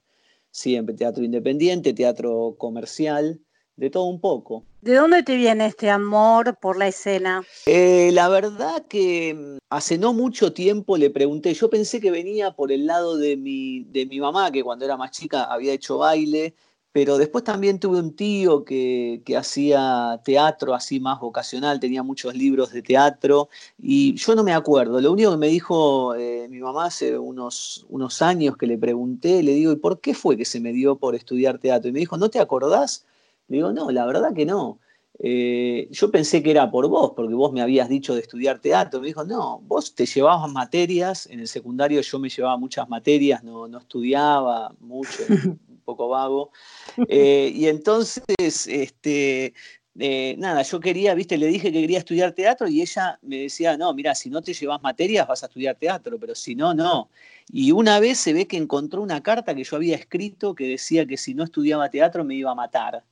[0.51, 3.41] siempre teatro independiente, teatro comercial,
[3.77, 4.65] de todo un poco.
[4.83, 7.43] ¿De dónde te viene este amor por la escena?
[7.67, 12.53] Eh, la verdad que mm, hace no mucho tiempo le pregunté, yo pensé que venía
[12.53, 15.99] por el lado de mi, de mi mamá, que cuando era más chica había hecho
[15.99, 16.55] baile,
[16.93, 22.35] pero después también tuve un tío que, que hacía teatro así más vocacional, tenía muchos
[22.35, 25.01] libros de teatro y yo no me acuerdo.
[25.01, 29.43] Lo único que me dijo eh, mi mamá hace unos, unos años que le pregunté,
[29.43, 31.89] le digo, ¿y por qué fue que se me dio por estudiar teatro?
[31.89, 33.05] Y me dijo, ¿no te acordás?
[33.49, 34.79] Le digo, no, la verdad que no.
[35.23, 39.01] Eh, yo pensé que era por vos, porque vos me habías dicho de estudiar teatro.
[39.01, 43.45] Me dijo, no, vos te llevabas materias, en el secundario yo me llevaba muchas materias,
[43.45, 45.23] no, no estudiaba mucho,
[45.91, 46.51] poco vago.
[47.09, 49.55] Eh, y entonces, este,
[49.99, 53.77] eh, nada, yo quería, viste, le dije que quería estudiar teatro y ella me decía,
[53.77, 57.11] no, mira, si no te llevas materias vas a estudiar teatro, pero si no, no.
[57.53, 61.07] Y una vez se ve que encontró una carta que yo había escrito que decía
[61.07, 63.05] que si no estudiaba teatro me iba a matar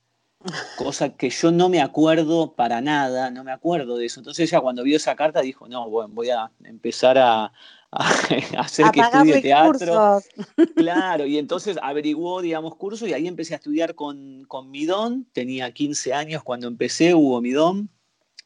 [0.77, 4.19] cosa que yo no me acuerdo para nada, no me acuerdo de eso.
[4.19, 7.51] Entonces ella cuando vio esa carta dijo, no, bueno, voy a empezar a,
[7.91, 8.09] a-
[8.57, 9.71] a hacer A que estudie teatro.
[9.71, 10.23] cursos.
[10.75, 15.25] Claro, y entonces averiguó, digamos, cursos y ahí empecé a estudiar con, con Midón.
[15.33, 17.89] Tenía 15 años cuando empecé, Hugo Midón.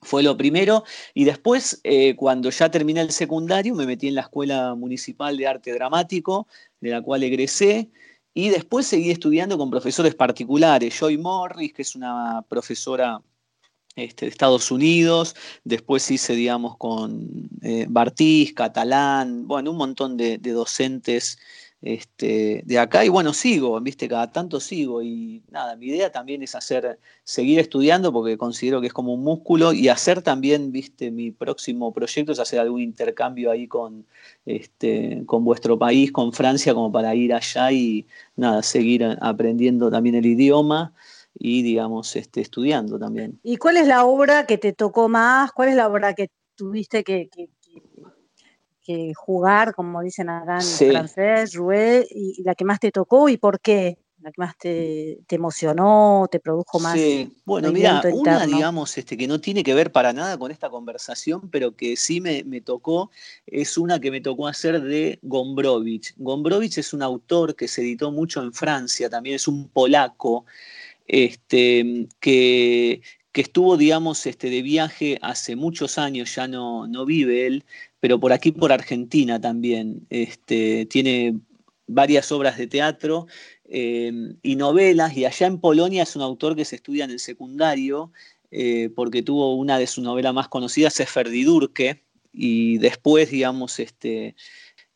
[0.02, 0.84] Fue lo primero.
[1.14, 5.48] Y después, eh, cuando ya terminé el secundario, me metí en la Escuela Municipal de
[5.48, 6.48] Arte Dramático,
[6.82, 7.89] de la cual egresé.
[8.34, 10.94] Y después seguí estudiando con profesores particulares.
[11.00, 13.22] Joy Morris, que es una profesora
[13.96, 15.36] este, de Estados Unidos.
[15.64, 21.38] Después hice, digamos, con eh, Bartiz, Catalán, bueno, un montón de, docentes
[21.82, 23.06] este, de acá.
[23.06, 25.02] Y bueno, sigo, viste, cada tanto sigo.
[25.04, 29.24] Y nada, mi idea también es hacer, seguir estudiando porque considero que es como un
[29.24, 34.06] músculo y hacer también, viste, mi próximo proyecto es hacer algún intercambio ahí con,
[34.46, 40.16] este, con vuestro país, con Francia, como para ir allá y nada, seguir aprendiendo también
[40.16, 40.94] el idioma
[41.36, 43.40] y, digamos, este, estudiando también.
[43.44, 45.52] ¿Y cuál es la obra que te tocó más?
[45.52, 47.82] ¿Cuál es la obra que tuviste que, que- que-
[48.86, 50.88] que jugar, como dicen acá en Sí.
[50.90, 53.98] francés, jouer, y, la que más te tocó y por qué?
[54.20, 59.18] ¿La que más te, te emocionó, te produjo más Sí, bueno, mira, una, digamos, este,
[59.18, 62.62] que no tiene que ver para nada con esta conversación, pero que sí me, me
[62.62, 63.10] tocó,
[63.46, 66.14] es una que me tocó hacer de Gombrowicz.
[66.18, 70.46] Gombrowicz es un autor que se editó mucho en Francia, también es un polaco,
[71.14, 73.01] este, que,
[73.34, 77.66] estuvo, digamos, este, de viaje hace muchos años, ya no, no vive él,
[77.99, 80.07] pero por aquí, por Argentina también.
[80.09, 81.36] Este, tiene
[81.86, 83.28] varias obras de teatro
[83.66, 84.11] eh,
[84.41, 88.11] y novelas, y allá en Polonia es un autor que se estudia en el secundario,
[88.49, 92.01] eh, porque tuvo una de sus novelas más conocidas, es Ferdidurke,
[92.34, 94.36] y después, digamos, este,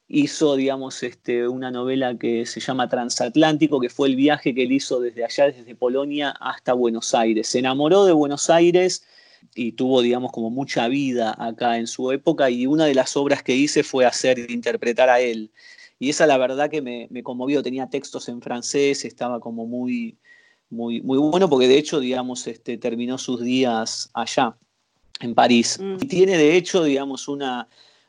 [0.08, 4.72] hizo, digamos, este, una novela que se llama Transatlántico, que fue el viaje que él
[4.72, 7.48] hizo desde allá, desde Polonia hasta Buenos Aires.
[7.48, 9.06] Se enamoró de Buenos Aires
[9.54, 13.44] y tuvo, digamos, como mucha vida acá en su época, y una de las obras
[13.44, 15.52] que hice fue hacer interpretar a él.
[16.00, 20.18] Y esa la verdad que me, me conmovió, tenía textos en francés, estaba como muy,
[20.70, 24.56] muy, muy bueno, porque de hecho, digamos, este, terminó sus días allá,
[25.20, 25.80] en París.
[25.82, 25.96] Mm.
[26.02, 27.68] Y tiene de hecho, digamos, una,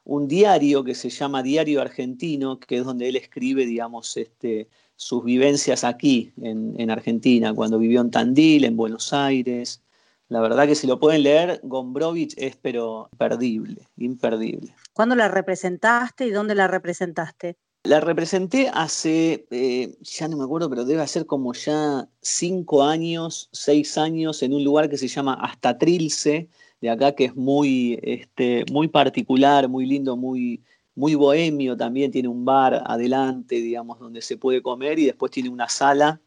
[0.08, 5.22] un diario que se llama Diario Argentino, que es donde él escribe, digamos, este, sus
[5.22, 9.82] vivencias aquí en, en Argentina, cuando vivió en Tandil, en Buenos Aires.
[10.30, 14.74] La verdad que si lo pueden leer, Gombrowicz es pero perdible, imperdible.
[14.94, 17.58] ¿Cuándo la representaste y dónde la representaste?
[17.84, 23.50] La representé hace, eh, ya no me acuerdo, pero debe ser como ya cinco años,
[23.52, 26.48] seis años, en un lugar que se llama Hasta Trilce,
[26.80, 30.62] de acá, que es muy, este, muy particular, muy lindo, muy,
[30.94, 32.10] muy bohemio también.
[32.10, 36.20] Tiene un bar adelante, digamos, donde se puede comer y después tiene una sala.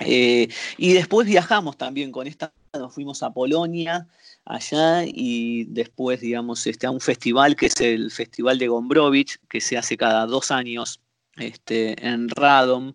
[0.00, 4.08] Eh, y después viajamos también con esta, nos fuimos a Polonia,
[4.44, 9.60] allá y después, digamos, este, a un festival que es el Festival de Gombrowicz, que
[9.60, 11.00] se hace cada dos años
[11.36, 12.94] este, en Radom,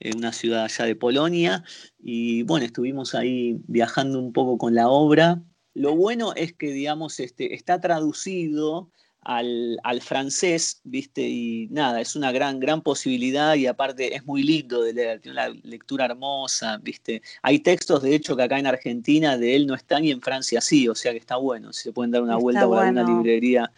[0.00, 1.64] en una ciudad allá de Polonia.
[1.98, 5.42] Y bueno, estuvimos ahí viajando un poco con la obra.
[5.80, 8.90] Lo bueno es que, digamos, este, está traducido
[9.22, 11.22] al, al, francés, ¿viste?
[11.22, 15.40] Y nada, es una gran, gran posibilidad y aparte es muy lindo de leer, tiene
[15.40, 17.22] una lectura hermosa, ¿viste?
[17.40, 20.60] Hay textos, de hecho, que acá en Argentina de él no están y en Francia
[20.60, 23.02] sí, o sea que está bueno, si se pueden dar una Está vuelta por alguna
[23.02, 23.72] librería.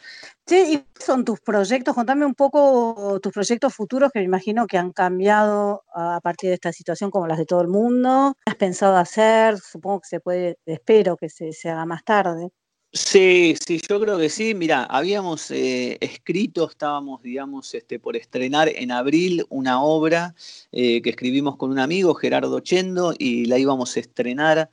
[0.47, 1.95] Sí, ¿y son tus proyectos?
[1.95, 6.55] Contame un poco tus proyectos futuros que me imagino que han cambiado a partir de
[6.55, 8.36] esta situación como las de todo el mundo.
[8.45, 9.59] ¿Qué has pensado hacer?
[9.59, 12.51] Supongo que se puede, espero que se, se haga más tarde.
[12.95, 14.55] Sí, sí, yo creo que sí.
[14.55, 20.34] Mira, habíamos eh, escrito, estábamos, digamos, este, por estrenar en abril una obra
[20.72, 24.70] eh, que escribimos con un amigo, Gerardo Chendo, y la íbamos a estrenar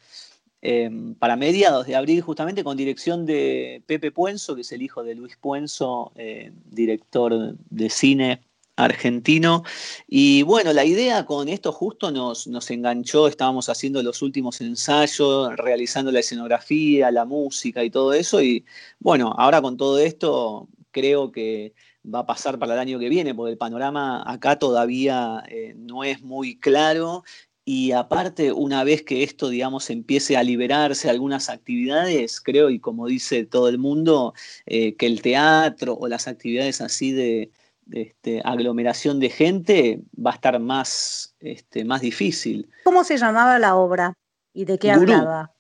[0.62, 0.90] eh,
[1.20, 5.16] para mediados de abril, justamente con dirección de Pepe Puenzo, que es el hijo de
[5.16, 8.42] Luis Puenzo, eh, director de cine
[8.76, 9.64] argentino.
[10.08, 15.56] Y bueno, la idea con esto justo nos, nos enganchó, estábamos haciendo los últimos ensayos,
[15.58, 18.42] realizando la escenografía, la música y todo eso.
[18.42, 18.66] Y
[19.00, 23.36] bueno, ahora con todo esto creo que va a pasar para el año que viene,
[23.36, 27.24] porque el panorama acá todavía eh, no es muy claro.
[27.66, 33.06] Y aparte, una vez que esto, digamos, empiece a liberarse algunas actividades, creo, y como
[33.08, 34.34] dice todo el mundo,
[34.66, 37.52] eh, que el teatro o las actividades así de,
[37.92, 42.70] este, aglomeración de gente va a estar más, este, más difícil.
[42.84, 44.14] ¿Cómo se llamaba la obra
[44.54, 45.14] y de qué Gurú.
[45.14, 45.54] hablaba?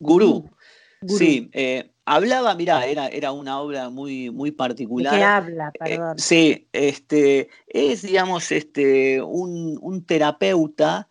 [0.00, 0.50] Gurú.
[1.00, 1.18] Gurú.
[1.18, 5.14] Sí, eh, hablaba, mirá, era, era una obra muy, muy ¿De particular.
[5.14, 5.70] qué habla?
[5.74, 6.18] Eh, Perdón.
[6.18, 11.08] sí, este, es, digamos, este, un, un terapeuta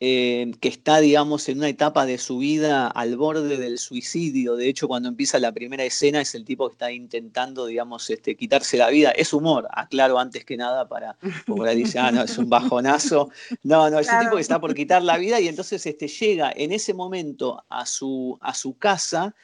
[0.00, 4.54] eh, que está, digamos, en una etapa de su vida al borde del suicidio.
[4.54, 8.36] De hecho, cuando empieza la primera escena es el tipo que está intentando, digamos, este,
[8.36, 9.10] quitarse la vida.
[9.10, 13.30] Es humor, aclaro antes que nada para, porque dice, ah, no, es un bajonazo.
[13.64, 16.52] No, no, es un tipo que está por quitar la vida y entonces este, llega
[16.54, 19.34] en ese momento a su, a su casa,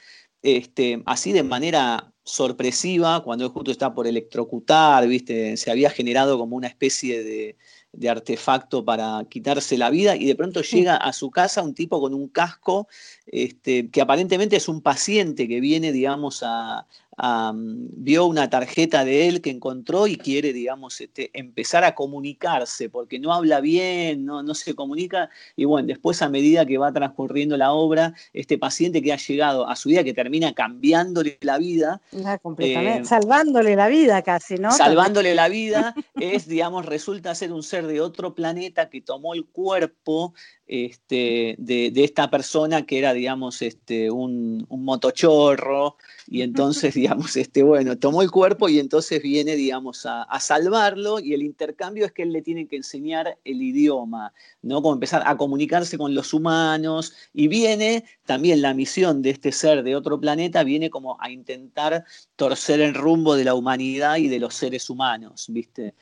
[0.40, 5.56] este, así de manera sorpresiva, cuando él justo está por electrocutar, ¿viste?
[5.56, 7.56] Se había generado como una especie de,
[7.96, 12.00] de artefacto para quitarse la vida y de pronto llega a su casa un tipo
[12.00, 12.88] con un casco
[13.26, 16.86] este, que aparentemente es un paciente que viene, digamos, a,
[17.18, 23.18] vio una tarjeta de él que encontró y quiere, digamos, este, empezar a comunicarse porque
[23.18, 27.56] no habla bien, no, no se comunica y bueno, después a medida que va transcurriendo
[27.56, 32.00] la obra, este paciente que ha llegado a su vida, que termina cambiándole la vida,
[32.24, 33.02] Ah, completamente.
[33.02, 34.72] eh, Salvándole la vida casi, ¿no?
[34.72, 39.44] salvándole la vida, es, digamos, resulta ser un ser de otro planeta que tomó el
[39.46, 40.34] cuerpo
[40.66, 45.96] este, de, de esta persona que era, digamos, este, un, un motochorro,
[46.26, 51.20] y entonces, digamos, este, bueno, tomó el cuerpo y entonces viene, digamos, a, a salvarlo,
[51.20, 54.80] y el intercambio es que él le tiene que enseñar el idioma, ¿no?
[54.80, 59.82] Como empezar a comunicarse con los humanos, y viene también la misión de este ser
[59.82, 62.04] de otro planeta, viene como a intentar
[62.36, 65.94] torcer el rumbo de la humanidad y de los seres humanos, ¿viste?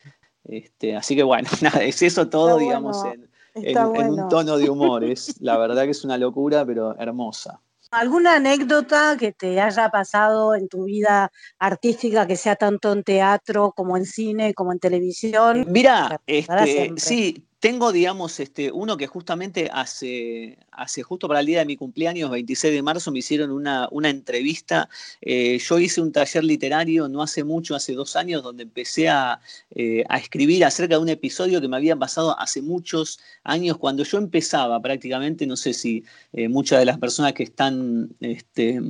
[0.45, 3.79] Este, así que bueno, nada, es eso todo, digamos, bueno, en, en-
[4.11, 5.05] un tono de humor.
[5.13, 7.61] Es, la verdad que es una locura, pero hermosa.
[7.91, 13.73] ¿Alguna anécdota que te haya pasado en tu vida artística, que sea tanto en teatro
[13.77, 15.67] como en cine, como en televisión?
[15.69, 21.61] Mira, este, sí, tengo, digamos, este, uno que justamente hace, hace justo para el día
[21.61, 24.89] de mi cumpleaños, 26 de marzo, me hicieron una, una entrevista.
[25.21, 29.39] Eh, yo hice un taller literario no hace mucho, hace dos años, donde empecé a,
[29.77, 34.03] eh, a escribir acerca de un episodio que me había pasado hace muchos años, cuando
[34.03, 36.03] yo empezaba prácticamente, no sé si
[36.33, 38.81] eh, muchas de las personas que están este,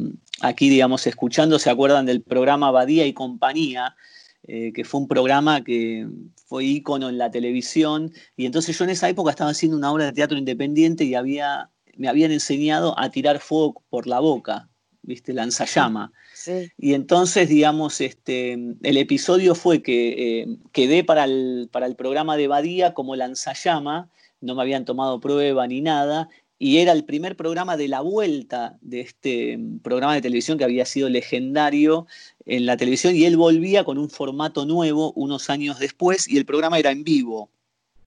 [0.41, 3.97] aquí, digamos, escuchando se acuerdan del programa Badía y Compañía,
[4.45, 6.09] eh, que fue un programa que
[6.47, 10.07] fue ícono en la televisión, y entonces yo en esa época estaba haciendo una obra
[10.07, 14.69] de teatro independiente y había, me habían enseñado a tirar fuego por la boca,
[15.03, 15.33] ¿viste?
[15.33, 16.13] Lanzallama.
[16.35, 16.71] Sí.
[16.77, 22.37] Y entonces, digamos, este, el episodio fue que eh, quedé para el, para el programa
[22.37, 26.29] de Badía como lanzallama, no me habían tomado prueba ni nada,
[26.65, 30.87] y era el primer programa de la vuelta de este programa de televisión que había
[30.87, 32.07] sido legendario
[32.47, 36.47] en la televisión y él volvía con un formato nuevo unos años después y el
[36.47, 37.51] programa era en vivo.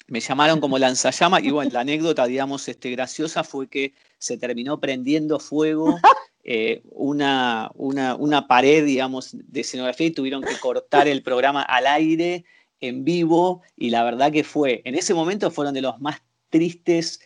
[0.08, 4.80] Me llamaron como lanzallama y bueno, la anécdota, digamos, este, graciosa fue que se terminó
[4.80, 6.00] prendiendo fuego
[6.46, 11.88] eh, una, una, una pared, digamos, de escenografía y tuvieron que cortar el programa al
[11.88, 12.46] aire
[12.80, 17.20] en vivo y la verdad que fue, en ese momento fueron de los más tristes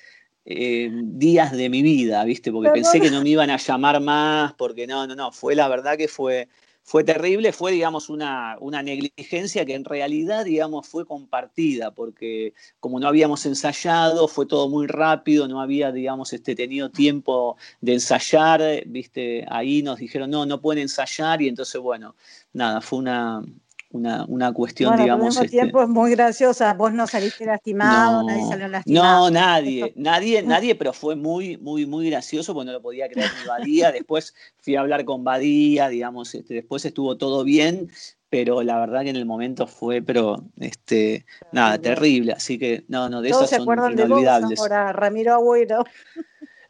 [0.52, 2.52] eh, días de mi vida, ¿viste?
[2.52, 5.68] Porque pensé que no me iban a llamar más, porque no, no, no, fue la
[5.68, 6.50] verdad que fue,
[6.82, 13.00] fue terrible, fue, digamos, una, una negligencia que en realidad, digamos, fue compartida, porque como
[13.00, 18.64] no habíamos ensayado, fue todo muy rápido, no había, digamos, este, tenido tiempo de ensayar,
[18.88, 19.46] ¿viste?
[19.52, 22.16] Ahí nos dijeron, no, no pueden ensayar, y entonces, bueno,
[22.54, 23.44] nada, fue una,
[23.92, 25.26] una, una cuestión, Bueno, al digamos.
[25.26, 26.74] mismo este, tiempo es muy graciosa.
[26.74, 29.30] Vos no saliste lastimado, nadie salió lastimado.
[29.30, 33.30] no, nadie, nadie, nadie, pero fue muy, muy, muy gracioso porque no lo podía creer
[33.42, 33.92] ni Badía.
[33.92, 37.90] Después fui a hablar con Badía, digamos, este, después estuvo todo bien,
[38.30, 42.34] pero la verdad que en el momento fue, pero este, nada, terrible.
[42.34, 44.60] Así que no, no, de Todos esas se son acuerdan de vos inolvidables.
[44.60, 45.84] ahora, Ramiro Agüero.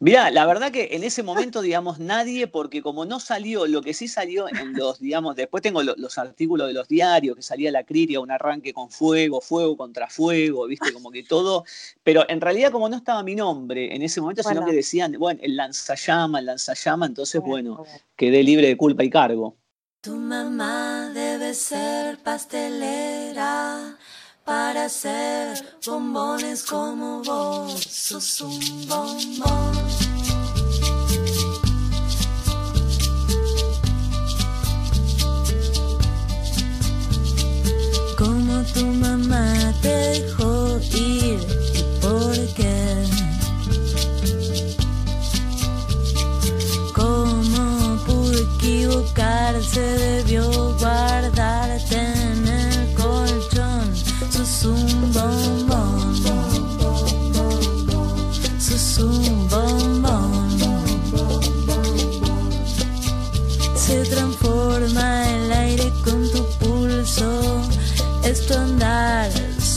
[0.02, 3.92] Mirá, la verdad que en ese momento, digamos, nadie, porque como no salió, lo que
[3.92, 7.70] sí salió en los, digamos, después tengo lo- los artículos de los diarios, que salía
[7.70, 11.64] la crítica, un arranque con fuego, fuego contra fuego, viste, como que todo,
[12.02, 14.70] pero en realidad como no estaba mi nombre en ese momento, sino Bueno.
[14.70, 17.84] que decían, bueno, el lanzallama, el lanzallama, entonces, bueno,
[18.16, 19.58] quedé libre de culpa y cargo.
[20.00, 23.98] Tu mamá debe ser pastelera
[24.44, 27.80] para hacer bombones como vos.
[27.82, 30.09] Sos un bombón.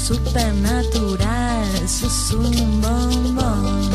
[0.03, 1.87] Supernatural.
[1.87, 3.89] Sos un bombón.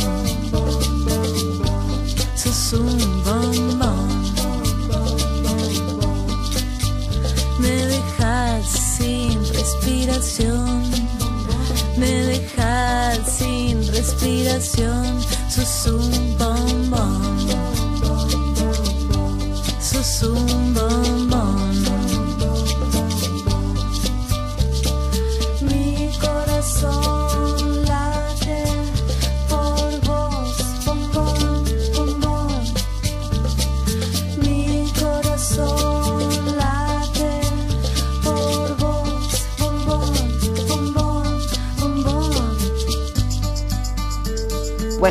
[2.35, 4.09] Sos un bombón.
[7.59, 10.83] Me dejas sin respiración.
[11.99, 15.05] Me dejas sin respiración.
[15.51, 17.38] Sos un bombón.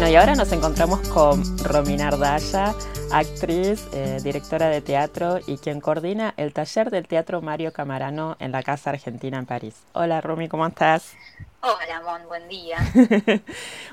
[0.08, 2.74] Bueno, y ahora nos encontramos con Romina Ardaya,
[3.12, 8.54] actriz, eh, directora de teatro y quien coordina el taller del Teatro Mario Camarano en
[8.54, 9.76] la Casa Argentina en París.
[9.92, 11.14] Hola Romy, ¿cómo estás?
[11.60, 12.78] Hola, Mon, buen día.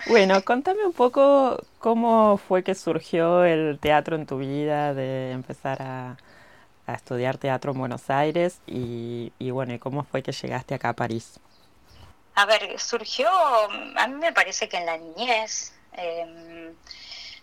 [0.09, 5.83] Bueno, contame un poco cómo fue que surgió el teatro en tu vida, de empezar
[5.83, 6.17] a,
[6.87, 10.91] a estudiar teatro en Buenos Aires y, y bueno, y cómo fue que llegaste acá
[10.91, 11.41] a París.
[12.37, 16.75] A ver, surgió, a mí me parece que en la niñez, em,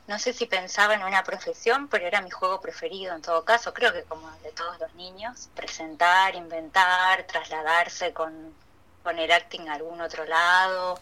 [0.07, 3.73] no sé si pensaba en una profesión, pero era mi juego preferido en todo caso,
[3.73, 8.53] creo que como de todos los niños, presentar, inventar, trasladarse con,
[9.03, 10.99] con el acting a algún otro lado,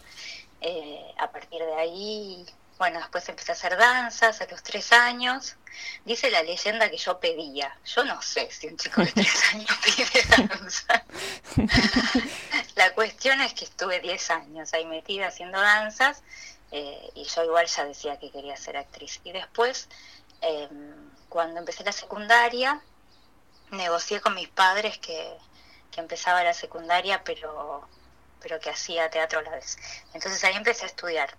[0.60, 2.46] eh, a partir de ahí,
[2.78, 5.56] bueno, después empecé a hacer danzas a los tres años,
[6.04, 9.70] dice la leyenda que yo pedía, yo no sé si un chico de tres años
[9.84, 11.04] pide danza.
[12.76, 16.22] La cuestión es que estuve 10 años ahí metida haciendo danzas
[16.70, 19.20] eh, y yo igual ya decía que quería ser actriz.
[19.24, 19.88] Y después,
[20.42, 20.68] eh,
[21.28, 22.82] cuando empecé la secundaria,
[23.70, 25.36] negocié con mis padres que,
[25.90, 27.88] que empezaba la secundaria, pero,
[28.40, 29.78] pero que hacía teatro a la vez.
[30.14, 31.36] Entonces ahí empecé a estudiar.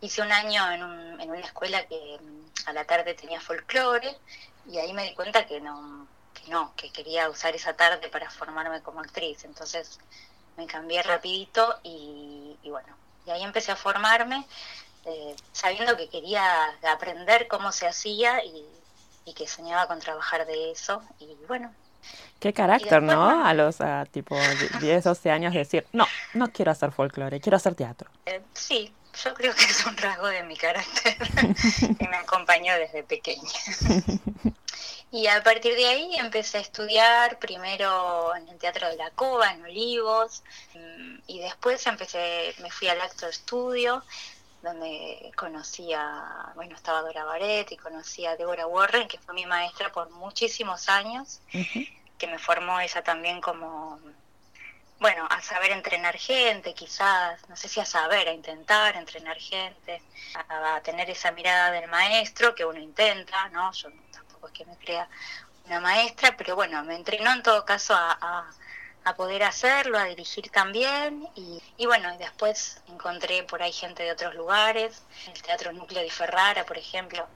[0.00, 2.18] Hice un año en, un- en una escuela que
[2.66, 4.18] a la tarde tenía folclore
[4.66, 8.30] y ahí me di cuenta que no, que no, que quería usar esa tarde para
[8.30, 9.44] formarme como actriz.
[9.44, 9.98] Entonces
[10.56, 12.96] me cambié rapidito y bueno,
[13.26, 14.46] y ahí empecé a formarme
[15.04, 16.44] eh, sabiendo que quería
[16.92, 18.64] aprender cómo se hacía y,
[19.24, 21.72] y que soñaba con trabajar de eso y bueno,
[22.40, 23.44] Qué carácter, después, ¿no?
[23.44, 24.36] A los a, tipo
[24.80, 28.10] 10, 12 años decir, no, no quiero hacer folclore, quiero hacer teatro.
[28.26, 28.92] eh, sí,
[29.24, 31.16] yo creo que es un rasgo de mi carácter
[31.98, 33.50] que me acompañó desde pequeña.
[35.12, 39.52] Y a partir de ahí empecé a estudiar primero en el Teatro de la Cova,
[39.52, 40.42] en Olivos,
[40.74, 44.02] mm, y después empecé, me fui al acto estudio,
[44.62, 49.44] donde conocí a, bueno, estaba Dora Baret y conocí a Deborah Warren, que fue mi
[49.44, 51.40] maestra por muchísimos años,
[52.16, 54.00] que me formó ella también como,
[55.02, 60.02] bueno, a saber entrenar gente, quizás, no sé si a saber, a intentar entrenar gente,
[60.48, 63.72] a, tener esa mirada del maestro que uno intenta, ¿no?
[63.72, 65.08] Yo tampoco es que me crea
[65.66, 70.50] una maestra, pero bueno, me entrenó en todo caso a, a- poder hacerlo, a dirigir
[70.50, 75.72] también, y, y bueno, y después encontré por ahí gente de otros lugares, el Teatro
[75.72, 77.28] Núcleo de Ferrara, por ejemplo,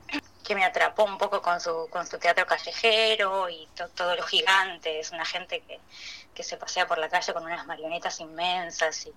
[0.44, 4.22] que me atrapó un poco con su, con su teatro callejero y to- todo lo
[4.22, 5.80] gigante, es una gente que,
[6.36, 9.12] que se pasea por la calle con unas marionetas inmensas y,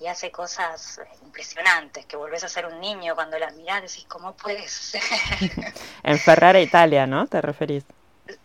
[0.00, 4.06] y hace cosas eh, impresionantes, que volvés a ser un niño cuando las mirás, decís,
[4.08, 5.02] ¿cómo puedes ser?
[6.02, 7.26] En Ferrara, Italia, ¿no?
[7.26, 7.84] ¿Te referís?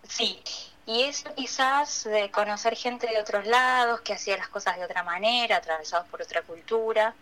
[0.08, 0.42] Sí,
[0.86, 5.04] y eso quizás de conocer gente de otros lados, que hacía las cosas de otra
[5.04, 7.14] manera, atravesados por otra cultura,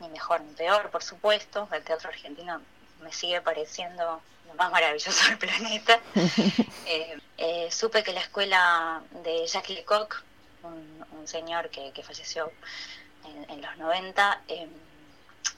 [0.00, 1.68] ni mejor ni peor, por supuesto.
[1.72, 2.62] El teatro argentino
[3.02, 6.00] me sigue pareciendo lo más maravilloso del planeta.
[6.88, 10.22] Eh, eh, supe que la escuela de Jacques Lecoq,
[10.66, 12.50] un, un señor que, que falleció
[13.24, 14.68] en, en los 90, eh,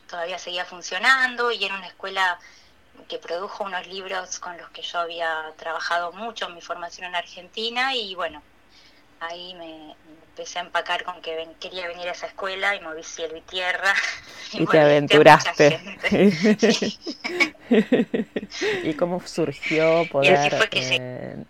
[0.08, 2.38] todavía seguía funcionando y era una escuela
[3.08, 7.14] que produjo unos libros con los que yo había trabajado mucho en mi formación en
[7.14, 8.42] Argentina y bueno,
[9.20, 9.94] ahí me,
[10.30, 13.40] empecé a empacar con que ven- quería venir a esa escuela y moví cielo y
[13.42, 13.94] tierra.
[14.52, 15.80] Y te a mucha aventuraste.
[18.84, 21.44] ¿Y cómo surgió así poder fue que eh,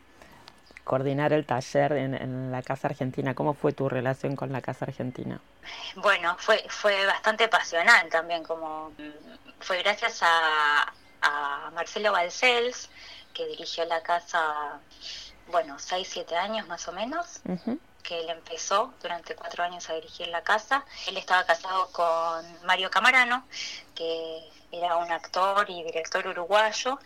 [0.89, 3.34] coordinar el taller en, en la Casa Argentina?
[3.34, 5.39] ¿Cómo fue tu relación con la Casa Argentina?
[5.97, 12.89] Bueno, fue, fue bastante pasional también, como mm, fue gracias a, a Marcelo Balcells,
[13.34, 14.80] que dirigió la casa,
[15.49, 17.41] bueno, 6, 7 años más o menos,
[18.03, 20.86] que él empezó durante cuatro años a dirigir la casa.
[21.07, 23.45] Él estaba casado con Mario Camarano,
[23.95, 24.41] que
[24.72, 26.99] era un actor y director uruguayo,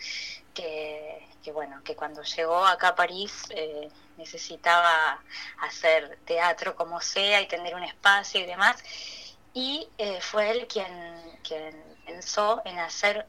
[0.54, 5.22] que, bueno, que cuando llegó acá a París eh, necesitaba
[5.60, 8.82] hacer teatro como sea y tener un espacio y demás.
[9.54, 13.26] Y eh, fue él quien, quien pensó en hacer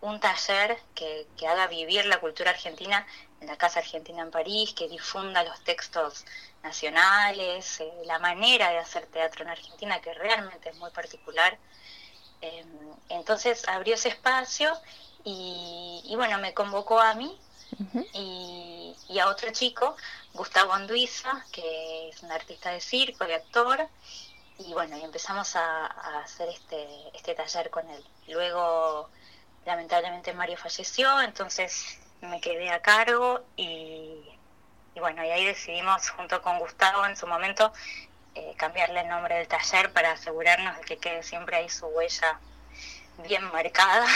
[0.00, 3.06] un taller que, que haga vivir la cultura argentina
[3.40, 6.24] en la Casa Argentina en París, que difunda los textos
[6.62, 11.58] nacionales, eh, la manera de hacer teatro en Argentina, que realmente es muy particular.
[12.40, 12.64] Eh,
[13.08, 14.72] entonces abrió ese espacio
[15.26, 17.36] y, y bueno, me convocó a mí
[18.14, 19.96] y, y a otro chico,
[20.32, 23.88] Gustavo Anduiza, que es un artista de circo y actor,
[24.58, 28.02] y bueno, y empezamos a, a hacer este, este taller con él.
[28.28, 29.10] Luego,
[29.66, 34.24] lamentablemente Mario falleció, entonces me quedé a cargo y,
[34.94, 37.72] y bueno, y ahí decidimos junto con Gustavo en su momento
[38.36, 42.38] eh, cambiarle el nombre del taller para asegurarnos de que quede siempre ahí su huella
[43.26, 44.06] bien marcada,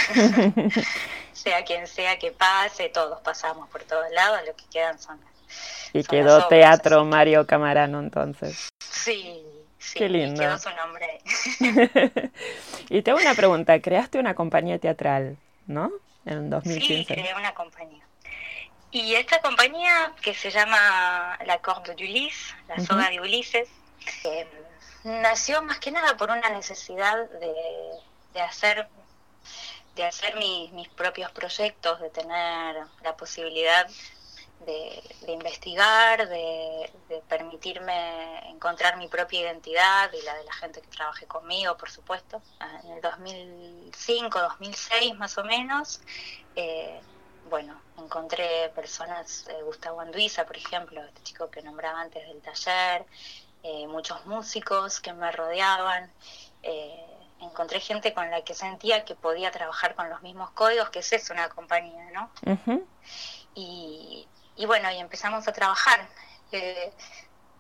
[1.33, 5.19] sea quien sea que pase, todos pasamos por todos lados, lo que quedan son...
[5.93, 8.69] Y son las quedó obras, Teatro Mario Camarano entonces.
[8.81, 9.45] Sí,
[9.79, 10.41] sí, Qué y lindo.
[10.41, 11.21] quedó su nombre.
[12.91, 15.37] Y te hago una pregunta, creaste una compañía teatral,
[15.67, 15.91] ¿no?
[16.27, 17.15] En Sí, 2015.
[17.15, 18.05] creé una compañía.
[18.91, 23.69] Y esta compañía que se llama La Corde d'Ulysse, la soga de Ulises,
[24.25, 24.49] eh,
[25.05, 27.53] nació más que nada por una necesidad de,
[28.35, 28.89] de hacer
[29.95, 33.87] de hacer mis, mis propios proyectos, de tener la posibilidad
[34.61, 40.81] de, de investigar, de, de permitirme encontrar mi propia identidad y la de la gente
[40.83, 42.43] que trabajé conmigo, por supuesto.
[42.61, 46.01] Ah, En el 2005, 2006 más o menos,
[46.55, 47.01] eh,
[47.45, 53.07] bueno, encontré personas, eh, Gustavo Anduiza, por ejemplo, este chico que nombraba antes del taller,
[53.63, 56.13] eh, muchos músicos que me rodeaban.
[57.41, 61.13] Encontré gente con la que sentía que podía trabajar con los mismos códigos, que es
[61.13, 62.31] eso, una compañía, ¿no?
[63.55, 64.27] Y,
[64.57, 66.09] y bueno, y empezamos a trabajar,
[66.53, 66.93] eh,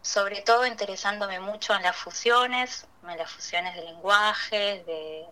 [0.02, 5.24] sobre todo interesándome mucho en las fusiones, en las fusiones de lenguajes, de,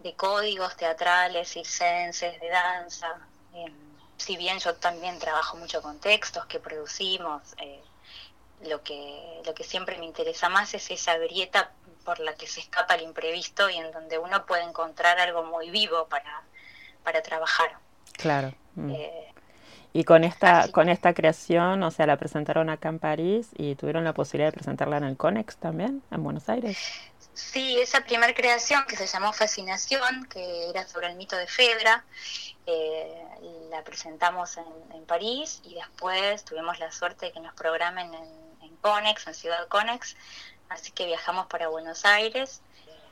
[0.00, 3.18] de códigos teatrales, circenses, de danza.
[3.54, 3.72] Eh,
[4.16, 7.82] si bien yo también trabajo mucho con textos que producimos, eh,
[8.62, 11.72] lo que, lo que siempre me interesa más es esa grieta
[12.06, 15.70] por la que se escapa el imprevisto y en donde uno puede encontrar algo muy
[15.70, 16.44] vivo para,
[17.04, 17.70] para trabajar.
[18.16, 18.54] Claro.
[18.76, 18.90] mm.
[18.94, 19.34] Eh,
[19.92, 24.04] Y con esta, con esta creación, o sea, la presentaron acá en París y tuvieron
[24.04, 26.78] la posibilidad de presentarla en el CONEX también, en Buenos Aires.
[27.32, 32.04] Sí, esa primera creación que se llamó Fascinación, que era sobre el mito de Fedra,
[32.66, 33.24] eh,
[33.70, 38.28] la presentamos en, en París y después tuvimos la suerte de que nos programen en,
[38.62, 40.16] en Conex, en Ciudad Conex,
[40.68, 42.60] así que viajamos para Buenos Aires.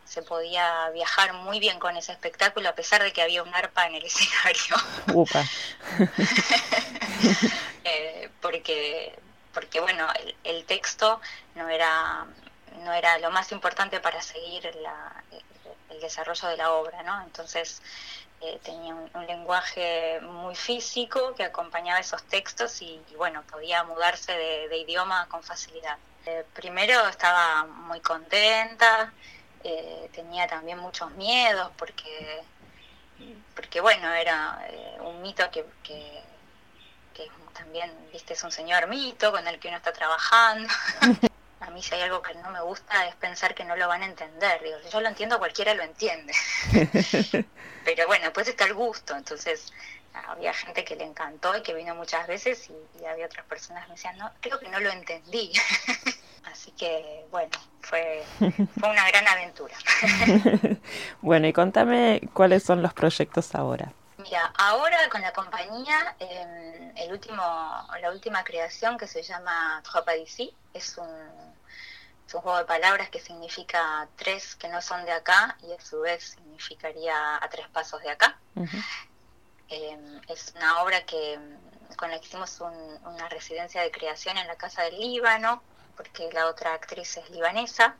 [0.04, 3.86] Se podía viajar muy bien con ese espectáculo a pesar de que había un arpa
[3.86, 4.76] en el escenario.
[5.14, 5.42] Upa.
[7.86, 9.14] Eh, porque
[9.52, 11.20] porque bueno el, el texto
[11.54, 12.24] no era
[12.82, 15.42] no era lo más importante para seguir la- el,
[15.96, 17.82] el desarrollo de la obra no entonces
[18.40, 24.76] eh, tenía un, lenguaje muy físico que acompañaba esos textos y, bueno podía mudarse de,
[24.76, 29.12] idioma con facilidad Eh, primero estaba muy contenta
[29.62, 32.42] eh, tenía también muchos miedos porque
[33.54, 34.36] porque bueno era
[35.00, 36.24] un mito que, que
[37.14, 40.68] que también, viste, es un señor mito con el que uno está trabajando.
[41.74, 44.06] Mí si hay algo que no me gusta es pensar que no lo van a
[44.06, 44.62] entender.
[44.62, 46.32] Digo, si yo lo entiendo, cualquiera lo entiende.
[47.84, 49.16] Pero bueno, después está el gusto.
[49.16, 49.72] Entonces
[50.28, 53.82] había gente que le encantó y que vino muchas veces y, y había otras personas
[53.82, 55.52] que me decían, no, creo que no lo entendí.
[56.44, 57.50] Así que bueno,
[57.80, 59.74] fue, fue una gran aventura.
[61.22, 63.92] Bueno, y contame cuáles son los proyectos ahora.
[64.18, 67.42] Mira, ahora con la compañía, eh, el último,
[68.00, 71.53] la última creación que se llama Tropa d'ici es un,
[72.26, 75.80] es un juego de palabras que significa tres que no son de acá y a
[75.80, 78.38] su vez significaría a tres pasos de acá.
[79.68, 81.38] Eh, es una obra que
[81.96, 85.62] con la que hicimos un- una residencia de creación en la Casa del Líbano,
[85.96, 87.96] porque la otra actriz es libanesa.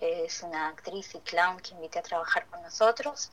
[0.00, 3.30] Eh, es una actriz y clown que invité a trabajar con nosotros.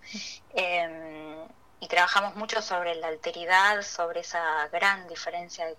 [0.53, 1.47] Eh,
[1.80, 5.76] y trabajamos mucho sobre la alteridad, sobre esa gran diferencia de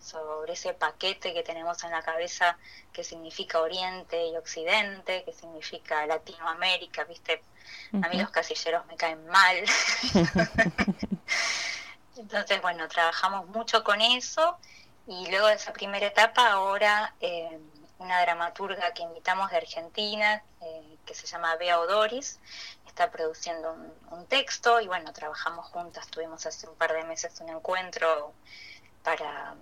[0.00, 2.56] sobre ese paquete que tenemos en la cabeza
[2.92, 7.42] que significa Oriente y Occidente, que significa Latinoamérica, ¿viste?
[7.92, 9.56] A mí los casilleros me caen mal.
[12.16, 14.58] Entonces, bueno, trabajamos mucho con eso
[15.06, 17.58] y luego de esa primera etapa, ahora eh,
[17.98, 22.38] una dramaturga que invitamos de Argentina, eh, que se llama Bea Odoris,
[22.86, 27.38] está produciendo un, un texto y bueno, trabajamos juntas, tuvimos hace un par de meses
[27.40, 28.32] un encuentro
[29.02, 29.54] para,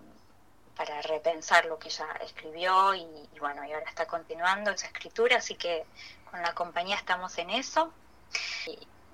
[0.76, 3.06] para repensar lo que ella escribió y,
[3.38, 5.84] bueno, y ahora está continuando esa escritura, así que
[6.30, 7.92] con la compañía estamos en eso.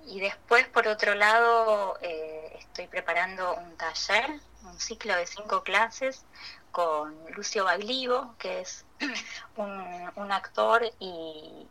[0.07, 6.25] Y, después, por otro lado, eh, estoy preparando un taller, un ciclo de cinco clases
[6.73, 8.85] con Lucio Baglivo, que es
[9.57, 11.67] un, un actor y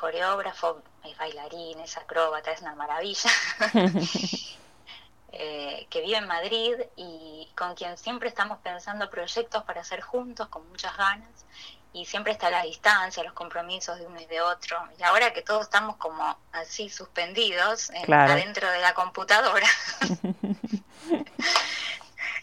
[0.00, 3.30] coreógrafo, es bailarín, es acróbata, es una maravilla,
[5.32, 10.48] eh, que vive en Madrid y con quien siempre estamos pensando proyectos para hacer juntos,
[10.48, 11.28] con muchas ganas,
[11.92, 14.78] y siempre está la distancia, los compromisos de uno y de otro.
[14.98, 18.32] Y ahora que todos estamos como así suspendidos en- Claro.
[18.32, 19.66] adentro de la computadora,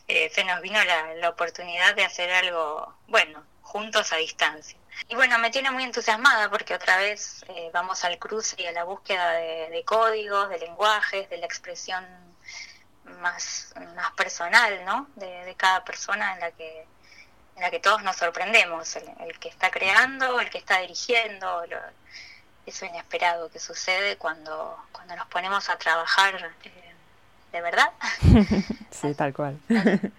[0.07, 4.77] eh, se nos vino la, la oportunidad de hacer algo, bueno, juntos a distancia.
[5.09, 8.71] Y bueno, me tiene muy entusiasmada porque otra vez eh, vamos al cruce y a
[8.71, 12.03] la búsqueda de, de códigos, de lenguajes, de la expresión
[13.21, 15.07] más, más personal, ¿no?
[15.15, 16.85] De, de cada persona en la que
[17.55, 21.65] en la que todos nos sorprendemos, el, el que está creando, el que está dirigiendo,
[21.65, 21.79] lo-
[22.67, 26.93] eso inesperado que sucede cuando, cuando nos ponemos a trabajar eh,
[27.51, 27.91] de verdad.
[28.91, 29.57] Sí, tal cual.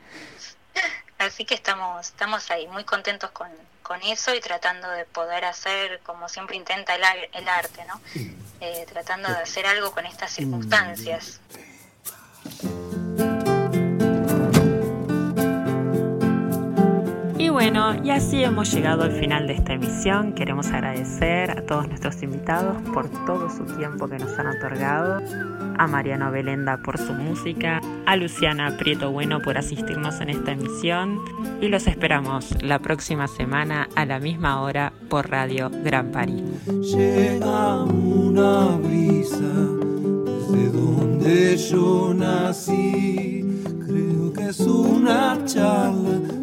[1.18, 3.51] Así que estamos, estamos ahí muy contentos con,
[3.82, 8.01] con eso y tratando de poder hacer, como siempre intenta el, ar- el arte, ¿no?
[8.61, 11.41] Eh, tratando de hacer algo con estas circunstancias.
[17.49, 20.34] Y bueno, y así hemos llegado al final de esta emisión.
[20.34, 25.22] Queremos agradecer a todos nuestros invitados por todo su tiempo que nos han otorgado,
[25.78, 31.20] a Mariano Belenda por su música, a Luciana Prieto Bueno por asistirnos en esta emisión
[31.62, 36.42] y los esperamos la próxima semana a la misma hora por Radio Gran París.
[36.66, 43.42] Llega una brisa desde donde yo nací.
[43.86, 46.38] Creo que es una charla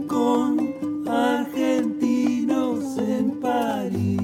[1.08, 4.15] argentinos en París.